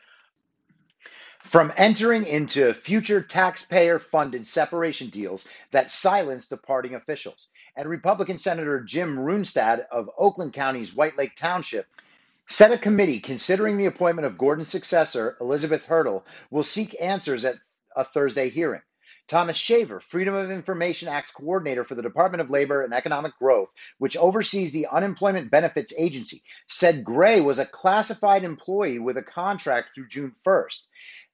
[1.40, 7.48] from entering into future taxpayer funded separation deals that silence departing officials.
[7.76, 11.86] And Republican Senator Jim Runestad of Oakland County's White Lake Township
[12.46, 17.56] said a committee considering the appointment of Gordon's successor, Elizabeth Hertel, will seek answers at
[17.96, 18.82] a Thursday hearing.
[19.28, 23.72] Thomas Shaver, Freedom of Information Act coordinator for the Department of Labor and Economic Growth,
[23.98, 29.92] which oversees the Unemployment Benefits Agency, said Gray was a classified employee with a contract
[29.94, 30.88] through June 1st.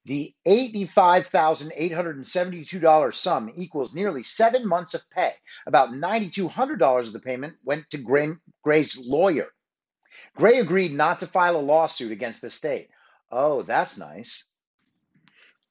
[0.05, 5.35] The $85,872 sum equals nearly seven months of pay.
[5.67, 8.31] About $9,200 of the payment went to Gray,
[8.63, 9.49] Gray's lawyer.
[10.37, 12.91] Gray agreed not to file a lawsuit against the state.
[13.31, 14.47] Oh, that's nice.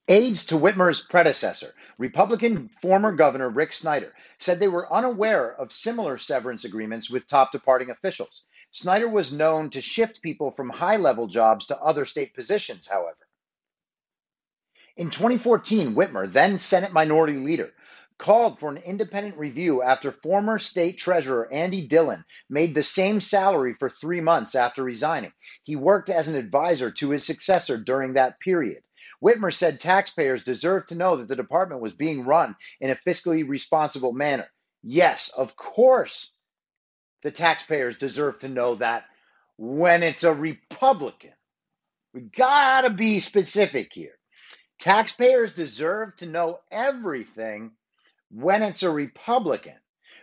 [0.10, 6.18] Aides to Whitmer's predecessor, Republican former Governor Rick Snyder, said they were unaware of similar
[6.18, 8.46] severance agreements with top departing officials.
[8.72, 13.18] Snyder was known to shift people from high level jobs to other state positions, however.
[14.96, 17.74] In 2014, Whitmer, then Senate Minority Leader,
[18.18, 23.76] called for an independent review after former state treasurer Andy Dillon made the same salary
[23.78, 25.34] for three months after resigning.
[25.64, 28.82] He worked as an advisor to his successor during that period.
[29.24, 33.48] Whitmer said taxpayers deserve to know that the department was being run in a fiscally
[33.48, 34.48] responsible manner.
[34.84, 36.36] Yes, of course,
[37.24, 39.06] the taxpayers deserve to know that
[39.58, 41.34] when it's a Republican.
[42.14, 44.18] We gotta be specific here.
[44.80, 47.72] Taxpayers deserve to know everything
[48.30, 49.76] when it's a Republican.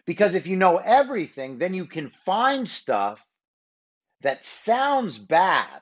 [0.06, 3.24] Because if you know everything, then you can find stuff
[4.22, 5.80] that sounds bad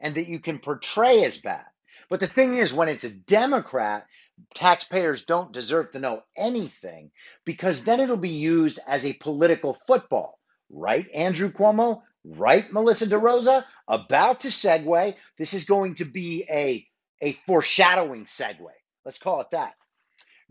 [0.00, 1.64] and that you can portray as bad.
[2.08, 4.06] But the thing is, when it's a Democrat,
[4.54, 7.10] taxpayers don't deserve to know anything
[7.44, 10.38] because then it'll be used as a political football.
[10.70, 12.02] Right, Andrew Cuomo?
[12.24, 13.64] Right, Melissa DeRosa?
[13.86, 15.14] About to segue.
[15.38, 16.86] This is going to be a,
[17.22, 18.66] a foreshadowing segue.
[19.04, 19.74] Let's call it that.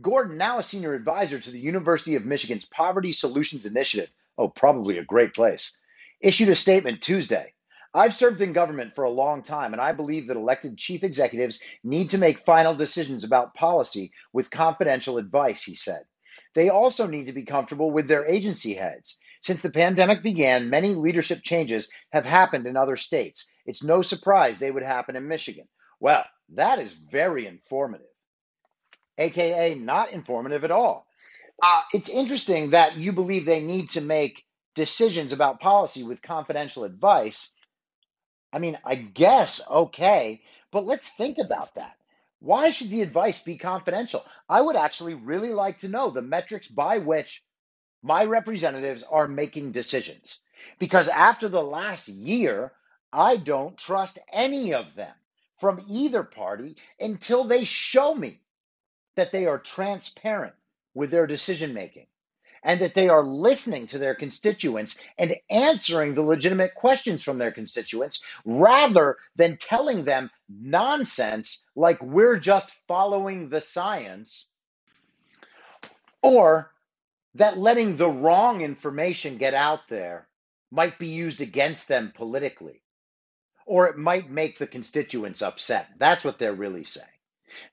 [0.02, 4.10] Gordon, now a senior advisor to the University of Michigan's Poverty Solutions Initiative.
[4.38, 5.78] Oh, probably a great place.
[6.22, 7.54] Issued a statement Tuesday.
[7.96, 11.62] I've served in government for a long time, and I believe that elected chief executives
[11.84, 16.04] need to make final decisions about policy with confidential advice, he said.
[16.54, 19.18] They also need to be comfortable with their agency heads.
[19.42, 23.52] Since the pandemic began, many leadership changes have happened in other states.
[23.66, 25.68] It's no surprise they would happen in Michigan.
[26.00, 28.08] Well, that is very informative
[29.18, 31.08] aka not informative at all.
[31.62, 34.44] Uh, it's interesting that you believe they need to make
[34.76, 37.55] decisions about policy with confidential advice.
[38.56, 40.42] I mean, I guess okay,
[40.72, 41.98] but let's think about that.
[42.40, 44.26] Why should the advice be confidential?
[44.48, 47.44] I would actually really like to know the metrics by which
[48.02, 50.40] my representatives are making decisions.
[50.80, 52.72] Because after the last year,
[53.12, 55.14] I don't trust any of them
[55.60, 58.40] from either party until they show me
[59.16, 60.56] that they are transparent
[60.94, 62.08] with their decision making
[62.66, 67.52] and that they are listening to their constituents and answering the legitimate questions from their
[67.52, 74.50] constituents rather than telling them nonsense like we're just following the science
[76.22, 76.72] or
[77.36, 80.28] that letting the wrong information get out there
[80.72, 82.82] might be used against them politically
[83.66, 85.88] or it might make the constituents upset.
[85.98, 87.08] That's what they're really saying.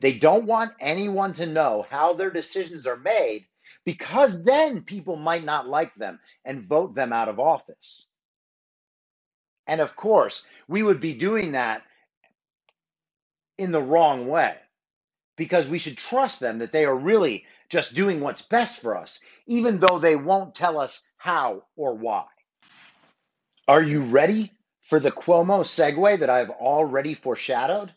[0.01, 3.47] They don't want anyone to know how their decisions are made
[3.87, 8.09] because then people might not like them and vote them out of office.
[9.67, 11.83] And of course, we would be doing that
[13.59, 14.57] in the wrong way
[15.37, 19.21] because we should trust them that they are really just doing what's best for us,
[19.47, 22.27] even though they won't tell us how or why.
[23.69, 24.53] Are you ready
[24.83, 27.93] for the Cuomo segue that I've already foreshadowed?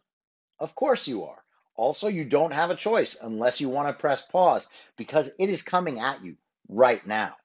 [0.59, 1.44] Of course you are.
[1.75, 4.67] Also, you don't have a choice unless you want to press pause
[4.97, 6.37] because it is coming at you
[6.69, 7.35] right now.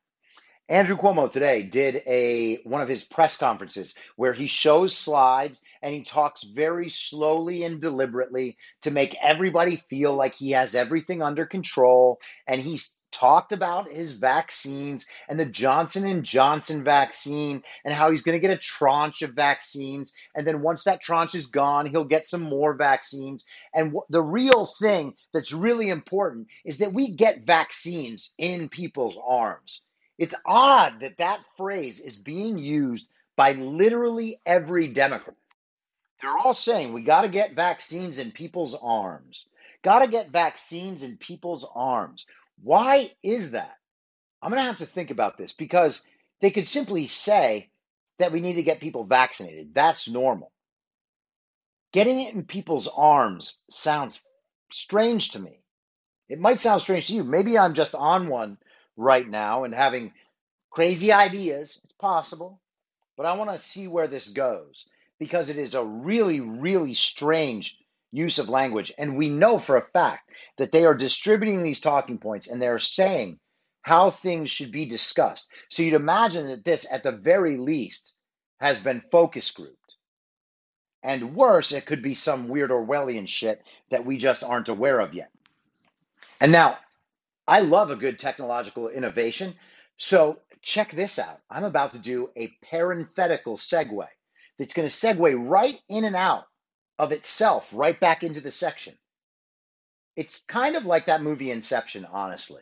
[0.68, 5.92] Andrew Cuomo today did a one of his press conferences where he shows slides and
[5.92, 11.44] he talks very slowly and deliberately to make everybody feel like he has everything under
[11.44, 18.10] control and he's talked about his vaccines and the Johnson and Johnson vaccine and how
[18.10, 20.14] he's going to get a tranche of vaccines.
[20.34, 23.46] And then once that tranche is gone he'll get some more vaccines.
[23.74, 29.82] And the real thing that's really important is that we get vaccines in people's arms.
[30.18, 35.36] It's odd that that phrase is being used by literally every democrat.
[36.20, 39.46] They're all saying we got to get vaccines in people's arms.
[39.82, 42.26] Got to get vaccines in people's arms
[42.62, 43.74] why is that?
[44.42, 46.06] I'm going to have to think about this because
[46.40, 47.70] they could simply say
[48.18, 49.74] that we need to get people vaccinated.
[49.74, 50.52] That's normal.
[51.92, 54.22] Getting it in people's arms sounds
[54.70, 55.60] strange to me.
[56.28, 57.24] It might sound strange to you.
[57.24, 58.58] Maybe I'm just on one
[58.96, 60.12] right now and having
[60.70, 61.80] crazy ideas.
[61.82, 62.60] It's possible.
[63.16, 64.86] But I want to see where this goes
[65.18, 67.79] because it is a really, really strange
[68.12, 68.92] use of language.
[68.98, 72.78] And we know for a fact that they are distributing these talking points and they're
[72.78, 73.38] saying
[73.82, 75.50] how things should be discussed.
[75.68, 78.14] So you'd imagine that this, at the very least,
[78.60, 79.76] has been focus grouped.
[81.02, 85.14] And worse, it could be some weird Orwellian shit that we just aren't aware of
[85.14, 85.30] yet.
[86.40, 86.78] And now,
[87.48, 89.54] I love a good technological innovation.
[89.96, 91.38] So check this out.
[91.50, 94.06] I'm about to do a parenthetical segue
[94.58, 96.44] that's going to segue right in and out
[97.00, 98.92] of itself right back into the section.
[100.16, 102.60] It's kind of like that movie Inception, honestly.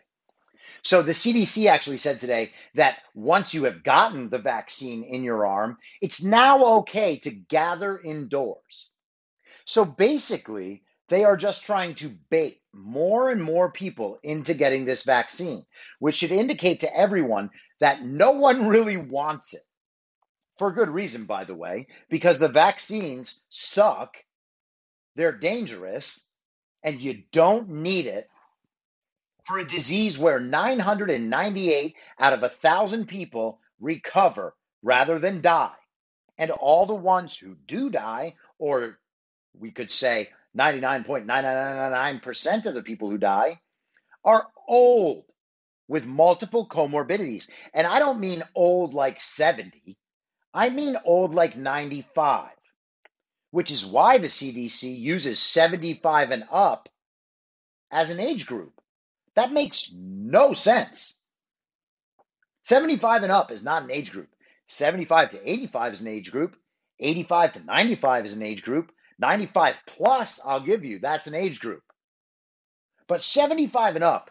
[0.82, 5.44] So the CDC actually said today that once you have gotten the vaccine in your
[5.44, 8.90] arm, it's now okay to gather indoors.
[9.64, 15.02] So basically, they are just trying to bait more and more people into getting this
[15.02, 15.66] vaccine,
[15.98, 19.62] which should indicate to everyone that no one really wants it.
[20.58, 24.16] For good reason, by the way, because the vaccines suck
[25.18, 26.26] they're dangerous,
[26.84, 28.30] and you don't need it
[29.44, 35.72] for a disease where 998 out of a thousand people recover rather than die.
[36.38, 38.96] And all the ones who do die or
[39.58, 43.60] we could say 99.9999% of the people who die,
[44.24, 45.24] are old
[45.88, 47.50] with multiple comorbidities.
[47.74, 49.98] And I don't mean old like 70,
[50.54, 52.50] I mean old like 95,
[53.50, 56.88] which is why the CDC uses 75 and up
[57.90, 58.72] as an age group.
[59.34, 61.14] That makes no sense.
[62.64, 64.28] 75 and up is not an age group.
[64.66, 66.56] 75 to 85 is an age group.
[67.00, 68.92] 85 to 95 is an age group.
[69.18, 71.82] 95 plus, I'll give you, that's an age group.
[73.06, 74.30] But 75 and up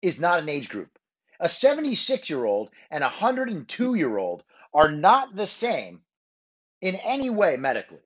[0.00, 0.88] is not an age group.
[1.38, 4.42] A 76 year old and a 102 year old
[4.72, 6.00] are not the same
[6.80, 8.05] in any way medically.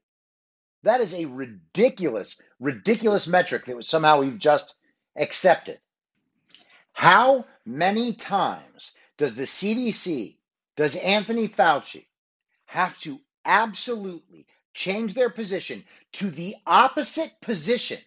[0.82, 4.76] That is a ridiculous, ridiculous metric that was somehow we've just
[5.16, 5.78] accepted.
[6.92, 10.36] How many times does the CDC,
[10.76, 12.06] does Anthony Fauci
[12.66, 17.98] have to absolutely change their position to the opposite position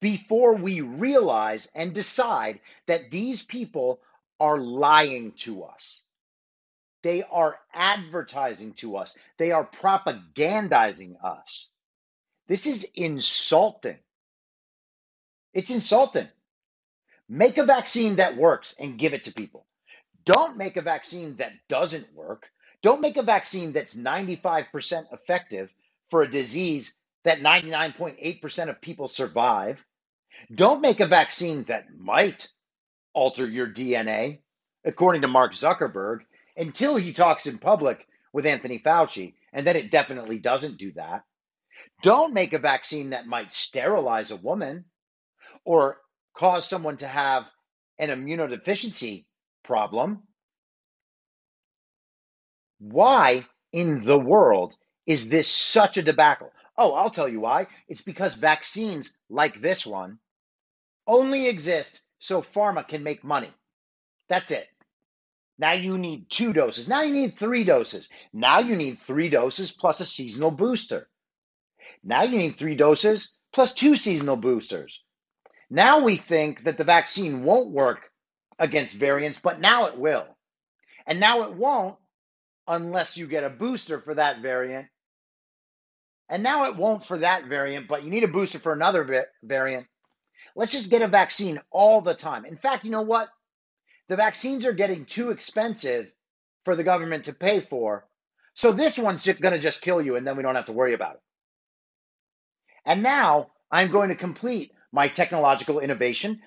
[0.00, 4.00] before we realize and decide that these people
[4.38, 6.04] are lying to us.
[7.06, 9.16] They are advertising to us.
[9.38, 11.70] They are propagandizing us.
[12.48, 13.98] This is insulting.
[15.54, 16.26] It's insulting.
[17.28, 19.64] Make a vaccine that works and give it to people.
[20.24, 22.48] Don't make a vaccine that doesn't work.
[22.82, 25.72] Don't make a vaccine that's 95% effective
[26.10, 29.80] for a disease that 99.8% of people survive.
[30.52, 32.48] Don't make a vaccine that might
[33.14, 34.40] alter your DNA,
[34.84, 36.22] according to Mark Zuckerberg,
[36.56, 41.24] until he talks in public with Anthony Fauci, and then it definitely doesn't do that.
[42.02, 44.84] Don't make a vaccine that might sterilize a woman
[45.64, 45.98] or
[46.34, 47.44] cause someone to have
[47.98, 49.26] an immunodeficiency
[49.64, 50.22] problem.
[52.78, 54.76] Why in the world
[55.06, 56.52] is this such a debacle?
[56.76, 57.68] Oh, I'll tell you why.
[57.88, 60.18] It's because vaccines like this one
[61.06, 63.50] only exist so pharma can make money.
[64.28, 64.66] That's it.
[65.58, 66.88] Now you need two doses.
[66.88, 68.10] Now you need three doses.
[68.32, 71.08] Now you need three doses plus a seasonal booster.
[72.04, 75.02] Now you need three doses plus two seasonal boosters.
[75.70, 78.10] Now we think that the vaccine won't work
[78.58, 80.26] against variants, but now it will.
[81.06, 81.96] And now it won't
[82.68, 84.88] unless you get a booster for that variant.
[86.28, 89.86] And now it won't for that variant, but you need a booster for another variant.
[90.54, 92.44] Let's just get a vaccine all the time.
[92.44, 93.28] In fact, you know what?
[94.08, 96.10] The vaccines are getting too expensive
[96.64, 98.06] for the government to pay for.
[98.54, 100.94] So this one's going to just kill you, and then we don't have to worry
[100.94, 101.22] about it.
[102.84, 106.40] And now I'm going to complete my technological innovation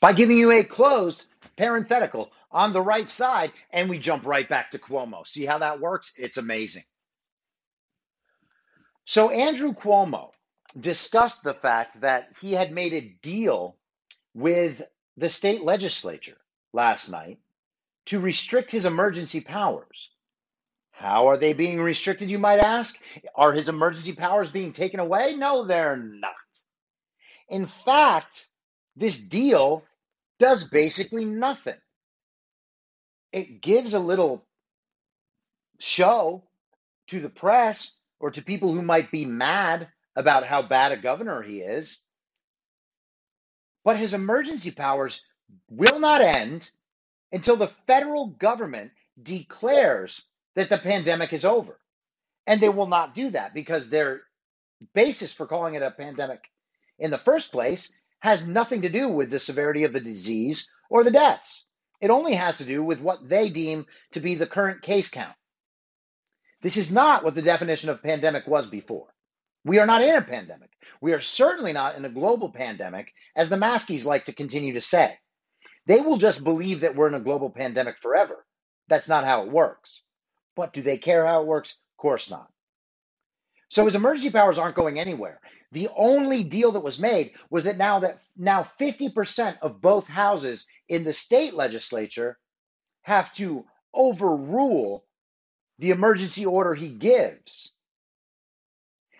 [0.00, 1.24] by giving you a closed
[1.56, 5.26] parenthetical on the right side, and we jump right back to Cuomo.
[5.26, 6.14] See how that works?
[6.18, 6.84] It's amazing.
[9.06, 10.30] So, Andrew Cuomo
[10.78, 13.76] discussed the fact that he had made a deal
[14.34, 14.82] with
[15.16, 16.36] the state legislature
[16.74, 17.38] last night
[18.06, 20.10] to restrict his emergency powers.
[20.90, 23.02] How are they being restricted, you might ask?
[23.34, 25.34] Are his emergency powers being taken away?
[25.36, 26.34] No, they're not.
[27.48, 28.46] In fact,
[28.96, 29.84] this deal
[30.38, 31.78] does basically nothing.
[33.32, 34.46] It gives a little
[35.80, 36.44] show
[37.08, 41.42] to the press or to people who might be mad about how bad a governor
[41.42, 42.04] he is.
[43.84, 45.26] But his emergency powers
[45.68, 46.70] will not end
[47.32, 50.24] until the federal government declares
[50.54, 51.78] that the pandemic is over.
[52.46, 54.22] And they will not do that because their
[54.92, 56.48] basis for calling it a pandemic
[56.98, 61.04] in the first place has nothing to do with the severity of the disease or
[61.04, 61.66] the deaths.
[62.00, 65.34] It only has to do with what they deem to be the current case count.
[66.62, 69.08] This is not what the definition of pandemic was before.
[69.64, 70.70] We are not in a pandemic.
[71.00, 74.80] We are certainly not in a global pandemic, as the maskies like to continue to
[74.80, 75.18] say.
[75.86, 78.44] They will just believe that we're in a global pandemic forever.
[78.88, 80.02] That's not how it works.
[80.56, 81.72] But do they care how it works?
[81.72, 82.48] Of course not.
[83.68, 85.40] So his emergency powers aren't going anywhere.
[85.72, 90.66] The only deal that was made was that now that now 50% of both houses
[90.88, 92.38] in the state legislature
[93.02, 95.04] have to overrule
[95.78, 97.72] the emergency order he gives.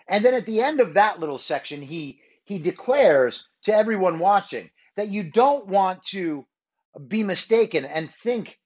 [0.07, 4.69] And then at the end of that little section, he he declares to everyone watching
[4.95, 6.45] that you don't want to
[7.07, 8.59] be mistaken and think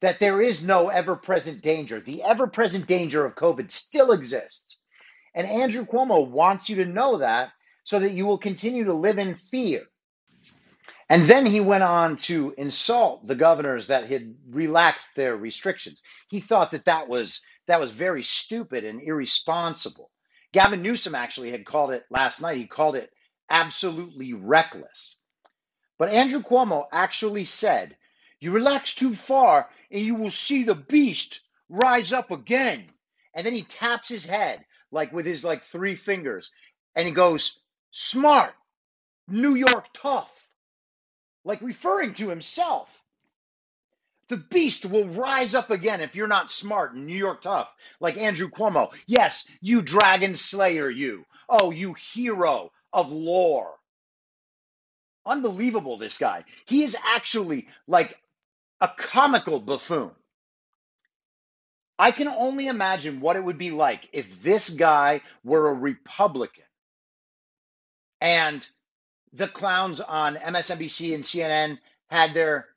[0.00, 2.00] that there is no ever present danger.
[2.00, 4.78] The ever present danger of COVID still exists.
[5.34, 7.50] And Andrew Cuomo wants you to know that
[7.84, 9.82] so that you will continue to live in fear.
[11.08, 16.02] And then he went on to insult the governors that had relaxed their restrictions.
[16.28, 20.10] He thought that that was that was very stupid and irresponsible.
[20.52, 23.10] Gavin Newsom actually had called it last night, he called it
[23.50, 25.17] absolutely reckless.
[25.98, 27.96] But Andrew Cuomo actually said,
[28.40, 32.88] You relax too far and you will see the beast rise up again.
[33.34, 36.52] And then he taps his head like with his like three fingers
[36.94, 38.54] and he goes, Smart,
[39.28, 40.48] New York tough,
[41.44, 42.88] like referring to himself.
[44.28, 48.18] The beast will rise up again if you're not smart and New York tough, like
[48.18, 48.94] Andrew Cuomo.
[49.06, 51.24] Yes, you dragon slayer, you.
[51.48, 53.77] Oh, you hero of lore.
[55.26, 56.44] Unbelievable, this guy.
[56.66, 58.18] He is actually like
[58.80, 60.10] a comical buffoon.
[61.98, 66.64] I can only imagine what it would be like if this guy were a Republican
[68.20, 68.66] and
[69.32, 71.78] the clowns on MSNBC and CNN
[72.10, 72.68] had their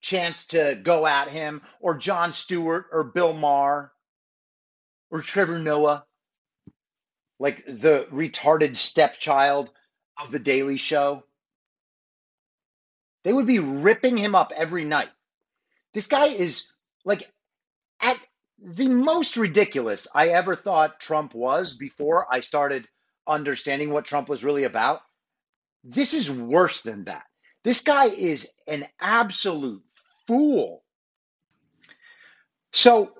[0.00, 3.92] chance to go at him, or Jon Stewart, or Bill Maher,
[5.10, 6.04] or Trevor Noah,
[7.38, 9.70] like the retarded stepchild
[10.18, 11.24] of The Daily Show.
[13.24, 15.10] They would be ripping him up every night.
[15.94, 16.72] This guy is
[17.04, 17.30] like
[18.00, 18.18] at
[18.58, 22.86] the most ridiculous I ever thought Trump was before I started
[23.26, 25.00] understanding what Trump was really about.
[25.84, 27.24] This is worse than that.
[27.64, 29.82] This guy is an absolute
[30.26, 30.82] fool.
[32.72, 33.12] So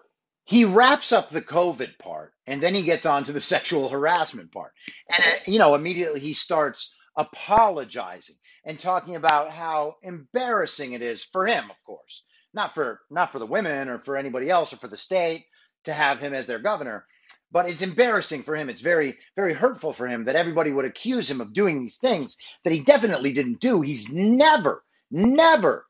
[0.45, 4.53] he wraps up the COVID part and then he gets on to the sexual harassment
[4.53, 4.73] part.
[5.13, 11.23] And, uh, you know, immediately he starts apologizing and talking about how embarrassing it is
[11.23, 14.77] for him, of course, not for not for the women or for anybody else or
[14.77, 15.45] for the state
[15.85, 17.07] to have him as their governor,
[17.53, 18.69] but it's embarrassing for him.
[18.69, 22.37] It's very very hurtful for him that everybody would accuse him of doing these things
[22.65, 23.81] that he definitely didn't do.
[23.81, 25.87] He's never never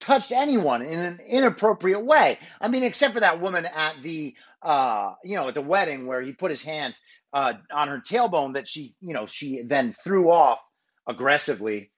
[0.00, 2.38] touched anyone in an inappropriate way.
[2.60, 6.20] I mean, except for that woman at the, uh, you know, at the wedding where
[6.22, 6.98] he put his hand
[7.32, 10.60] uh, on her tailbone that she, you know, she then threw off
[11.06, 11.90] aggressively,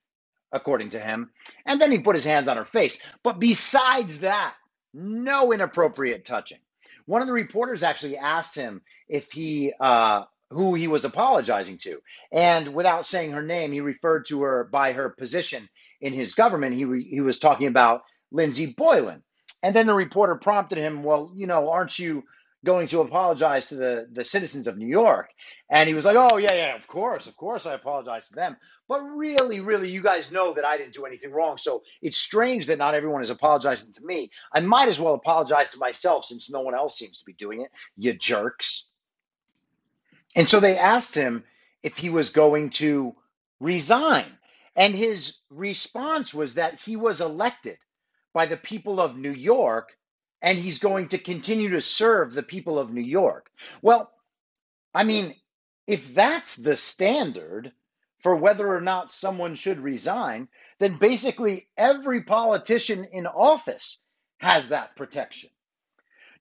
[0.52, 1.30] according to him,
[1.66, 3.00] and then he put his hands on her face.
[3.22, 4.54] But besides that,
[4.92, 6.58] no inappropriate touching.
[7.06, 12.00] One of the reporters actually asked him if he, uh, who he was apologizing to,
[12.32, 15.68] and without saying her name, he referred to her by her position
[16.00, 19.22] in his government, he, re, he was talking about Lindsey Boylan.
[19.62, 22.24] And then the reporter prompted him, Well, you know, aren't you
[22.64, 25.30] going to apologize to the, the citizens of New York?
[25.68, 28.56] And he was like, Oh, yeah, yeah, of course, of course I apologize to them.
[28.88, 31.58] But really, really, you guys know that I didn't do anything wrong.
[31.58, 34.30] So it's strange that not everyone is apologizing to me.
[34.52, 37.60] I might as well apologize to myself since no one else seems to be doing
[37.60, 38.92] it, you jerks.
[40.36, 41.44] And so they asked him
[41.82, 43.14] if he was going to
[43.58, 44.24] resign.
[44.76, 47.78] And his response was that he was elected
[48.32, 49.96] by the people of New York
[50.42, 53.50] and he's going to continue to serve the people of New York.
[53.82, 54.10] Well,
[54.94, 55.34] I mean,
[55.86, 57.72] if that's the standard
[58.22, 60.48] for whether or not someone should resign,
[60.78, 64.02] then basically every politician in office
[64.38, 65.50] has that protection.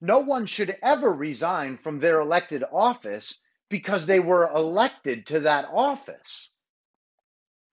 [0.00, 5.68] No one should ever resign from their elected office because they were elected to that
[5.72, 6.50] office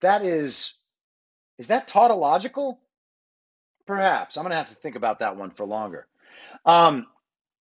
[0.02, 0.82] that is
[1.58, 2.80] is that tautological?
[3.86, 4.38] Perhaps.
[4.38, 6.08] I'm going to have to think about that one for longer.
[6.66, 7.08] Um,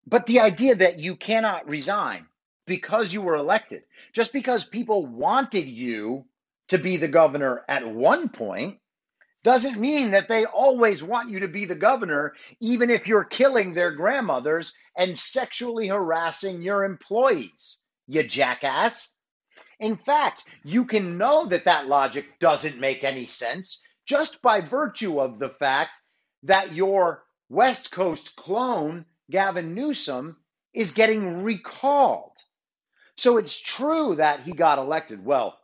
[0.08, 2.26] but the idea that you cannot resign
[2.66, 6.26] because you were elected, just because people wanted you
[6.70, 8.80] to be the governor at one point,
[9.44, 13.74] doesn't mean that they always want you to be the governor, even if you're killing
[13.74, 19.13] their grandmothers and sexually harassing your employees, you jackass.
[19.80, 25.20] In fact, you can know that that logic doesn't make any sense just by virtue
[25.20, 26.02] of the fact
[26.44, 30.38] that your West Coast clone, Gavin Newsom,
[30.74, 32.32] is getting recalled.
[33.18, 35.24] So it's true that he got elected.
[35.24, 35.58] Well,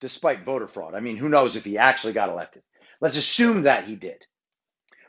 [0.00, 0.94] despite voter fraud.
[0.94, 2.62] I mean, who knows if he actually got elected?
[3.00, 4.22] Let's assume that he did.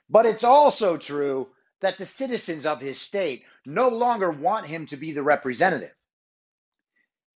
[0.10, 1.50] But it's also true
[1.82, 5.94] that the citizens of his state no longer want him to be the representative.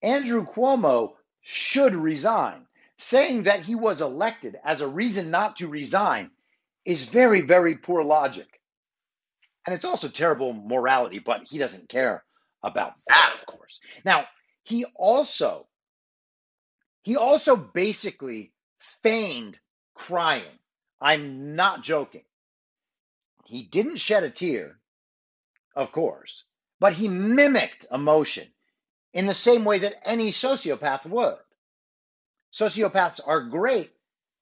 [0.02, 2.66] Andrew Cuomo should resign.
[2.98, 6.30] Saying that he was elected as a reason not to resign
[6.86, 8.48] is very, very poor logic.
[9.66, 12.24] And it's also terrible morality, but he doesn't care
[12.62, 13.80] about that, of course.
[14.04, 14.24] Now,
[14.62, 15.68] he also
[17.02, 18.52] he also basically
[19.02, 19.58] feigned
[19.94, 20.58] crying.
[21.00, 22.24] I'm not joking.
[23.44, 24.80] He didn't shed a tear,
[25.76, 26.44] of course,
[26.80, 28.48] but he mimicked emotion
[29.16, 31.38] in the same way that any sociopath would.
[32.52, 33.92] Sociopaths are great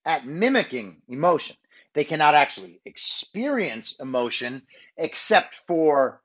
[0.04, 1.56] at mimicking emotion.
[1.94, 4.62] They cannot actually experience emotion
[4.98, 6.20] except for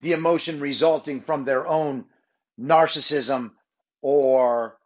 [0.00, 2.06] the emotion resulting from their own
[2.60, 3.52] narcissism
[4.02, 4.78] or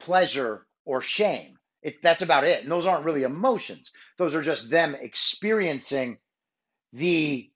[0.00, 1.58] pleasure or shame.
[1.82, 2.62] It, that's about it.
[2.62, 3.92] And those aren't really emotions.
[4.18, 6.18] Those are just them experiencing
[6.94, 7.50] the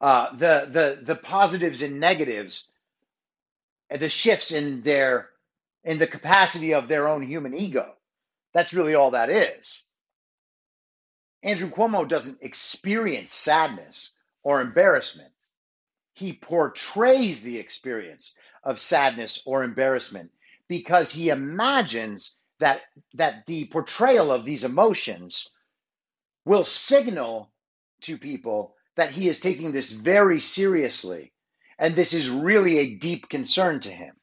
[0.00, 2.69] uh, the the the positives and negatives,
[3.98, 5.28] the shifts in their
[5.84, 7.94] in the capacity of their own human ego.
[8.52, 9.84] That's really all that is.
[11.42, 14.12] Andrew Cuomo doesn't experience sadness
[14.42, 15.32] or embarrassment.
[16.14, 20.30] He portrays the experience of sadness or embarrassment
[20.68, 22.82] because he imagines that
[23.14, 25.50] that the portrayal of these emotions
[26.44, 27.50] will signal
[28.02, 31.32] to people that he is taking this very seriously
[31.80, 34.14] and this is really a deep concern to him.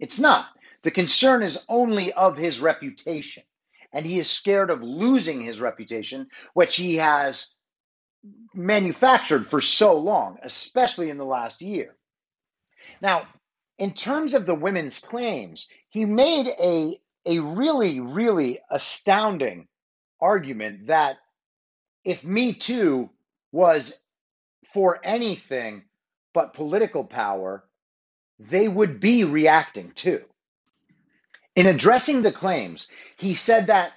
[0.00, 0.46] It's not.
[0.82, 3.44] The concern is only of his reputation
[3.92, 7.54] and he is scared of losing his reputation, which he has
[8.54, 11.94] manufactured for so long, especially in the last year.
[13.00, 13.28] Now,
[13.78, 19.68] in terms of the women's claims, he made a, a really, really astounding
[20.20, 21.18] argument that
[22.04, 23.10] if Me Too
[23.50, 24.02] was
[24.72, 25.84] for anything
[26.32, 27.64] but political power,
[28.38, 30.22] they would be reacting to.
[31.54, 33.92] In addressing the claims, he said that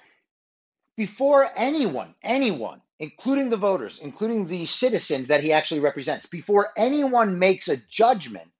[0.96, 7.38] before anyone, anyone, including the voters, including the citizens that he actually represents, before anyone
[7.38, 8.50] makes a judgment,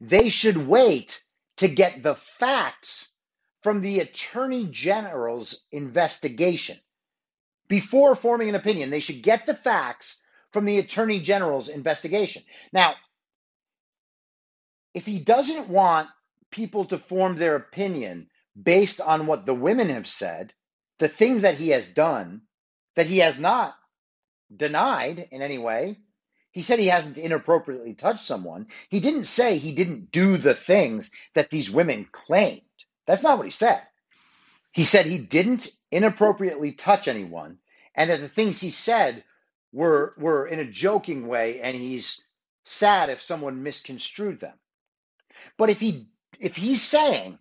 [0.00, 1.20] they should wait
[1.56, 3.12] to get the facts
[3.62, 6.76] from the Attorney General's investigation.
[7.68, 10.20] Before forming an opinion, they should get the facts
[10.52, 12.42] from the Attorney General's investigation.
[12.72, 12.94] Now,
[14.94, 16.08] if he doesn't want
[16.50, 18.28] people to form their opinion
[18.60, 20.52] based on what the women have said,
[20.98, 22.42] the things that he has done,
[22.96, 23.76] that he has not
[24.54, 25.98] denied in any way.
[26.52, 28.68] He said he hasn't inappropriately touched someone.
[28.88, 32.62] He didn't say he didn't do the things that these women claimed.
[33.06, 33.82] That's not what he said.
[34.72, 37.58] He said he didn't inappropriately touch anyone
[37.94, 39.24] and that the things he said
[39.72, 42.28] were were in a joking way and he's
[42.64, 44.54] sad if someone misconstrued them.
[45.58, 46.08] But if he
[46.40, 47.38] if he's saying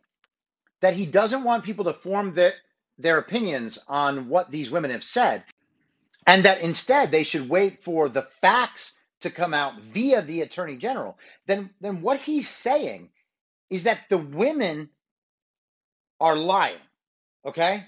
[0.82, 2.54] that he doesn't want people to form their
[2.98, 5.44] their opinions on what these women have said,
[6.28, 10.78] and that instead they should wait for the facts to come out via the attorney
[10.78, 11.18] general,
[11.48, 13.10] then then what he's saying
[13.70, 14.90] is that the women
[16.20, 16.80] are lying.
[17.46, 17.86] Okay?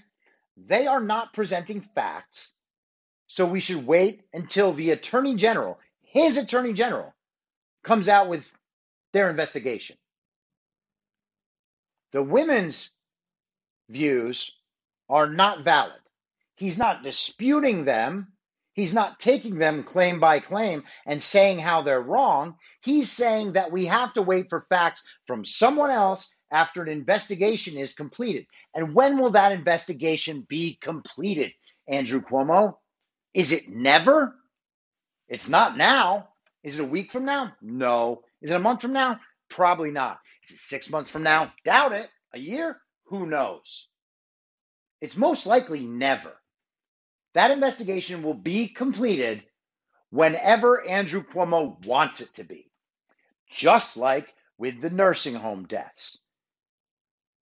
[0.58, 2.56] They are not presenting facts.
[3.28, 7.14] So we should wait until the attorney general, his attorney general,
[7.84, 8.52] comes out with
[9.16, 9.96] their investigation.
[12.12, 12.92] The women's
[13.88, 14.60] views
[15.08, 16.02] are not valid.
[16.58, 18.34] He's not disputing them.
[18.74, 22.56] He's not taking them claim by claim and saying how they're wrong.
[22.82, 27.78] He's saying that we have to wait for facts from someone else after an investigation
[27.78, 28.48] is completed.
[28.74, 31.54] And when will that investigation be completed,
[31.88, 32.76] Andrew Cuomo?
[33.34, 34.36] Is it never?
[35.30, 36.28] It's not now.
[36.64, 37.54] Is it a week from now?
[37.62, 38.25] No.
[38.42, 39.20] Is it a month from now?
[39.50, 40.20] Probably not.
[40.44, 41.54] Is it six months from now?
[41.64, 42.10] Doubt it.
[42.34, 42.80] A year?
[43.06, 43.88] Who knows?
[45.02, 46.34] It's most likely never.
[47.34, 49.44] That investigation will be completed
[50.10, 52.72] whenever Andrew Cuomo wants it to be,
[53.52, 56.24] just like with the nursing home deaths.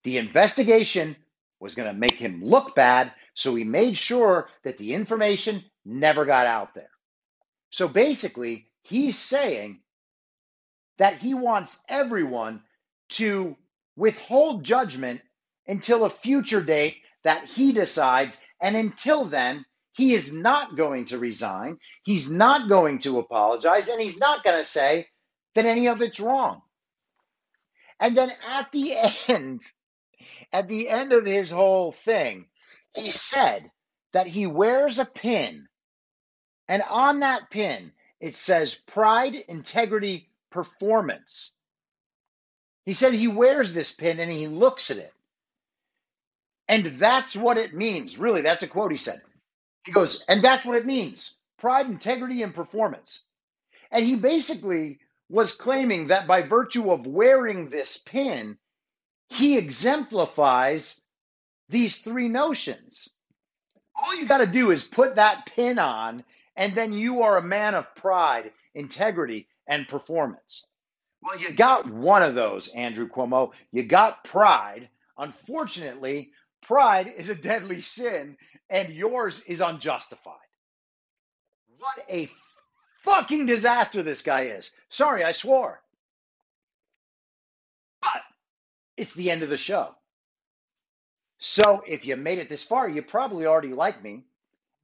[0.04, 1.16] The investigation
[1.60, 6.26] was going to make him look bad, so he made sure that the information never
[6.26, 6.90] got out there.
[7.70, 9.80] So basically, he's saying
[10.98, 12.62] that he wants everyone
[13.10, 13.56] to
[13.96, 15.22] withhold judgment
[15.68, 18.40] until a future date that he decides.
[18.62, 21.78] And until then, he is not going to resign.
[22.04, 23.90] He's not going to apologize.
[23.90, 25.08] And he's not going to say
[25.56, 26.62] that any of it's wrong.
[28.00, 28.94] And then at the
[29.28, 29.62] end,
[30.52, 32.48] at the end of his whole thing,
[32.96, 33.70] he said
[34.14, 35.68] that he wears a pin.
[36.68, 41.54] And on that pin, it says pride, integrity, performance.
[42.86, 45.12] He said he wears this pin and he looks at it.
[46.68, 48.18] And that's what it means.
[48.18, 49.20] Really, that's a quote he said.
[49.86, 53.24] He goes, and that's what it means pride, integrity, and performance.
[53.92, 55.00] And he basically
[55.30, 58.58] was claiming that by virtue of wearing this pin,
[59.30, 61.02] he exemplifies
[61.70, 63.10] these three notions.
[63.96, 66.24] All you got to do is put that pin on,
[66.56, 70.68] and then you are a man of pride, integrity, and performance.
[71.22, 73.52] Well, you got one of those, Andrew Cuomo.
[73.72, 74.90] You got pride.
[75.18, 78.38] Unfortunately, pride is a deadly sin,
[78.70, 80.34] and yours is unjustified.
[81.80, 82.30] What a
[83.04, 84.72] fucking disaster this guy is.
[84.90, 85.82] Sorry, I swore.
[88.02, 88.22] But
[88.98, 89.96] it's the end of the show.
[91.38, 94.24] So if you made it this far, you probably already like me,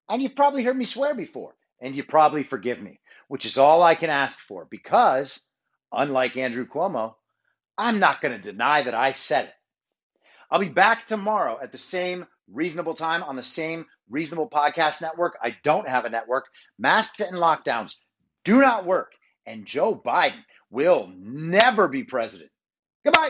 [0.09, 2.99] and you've probably heard me swear before, and you probably forgive me,
[3.30, 5.39] which is all I can ask for because,
[5.93, 7.13] unlike Andrew Cuomo,
[7.77, 9.53] I'm not going to deny that I said it.
[10.51, 15.38] I'll be back tomorrow at the same reasonable time on the same reasonable podcast network.
[15.41, 16.47] I don't have a network.
[16.80, 17.95] Masks and lockdowns
[18.43, 19.13] do not work.
[19.45, 22.49] And Joe Biden will never be president.
[23.05, 23.30] Goodbye.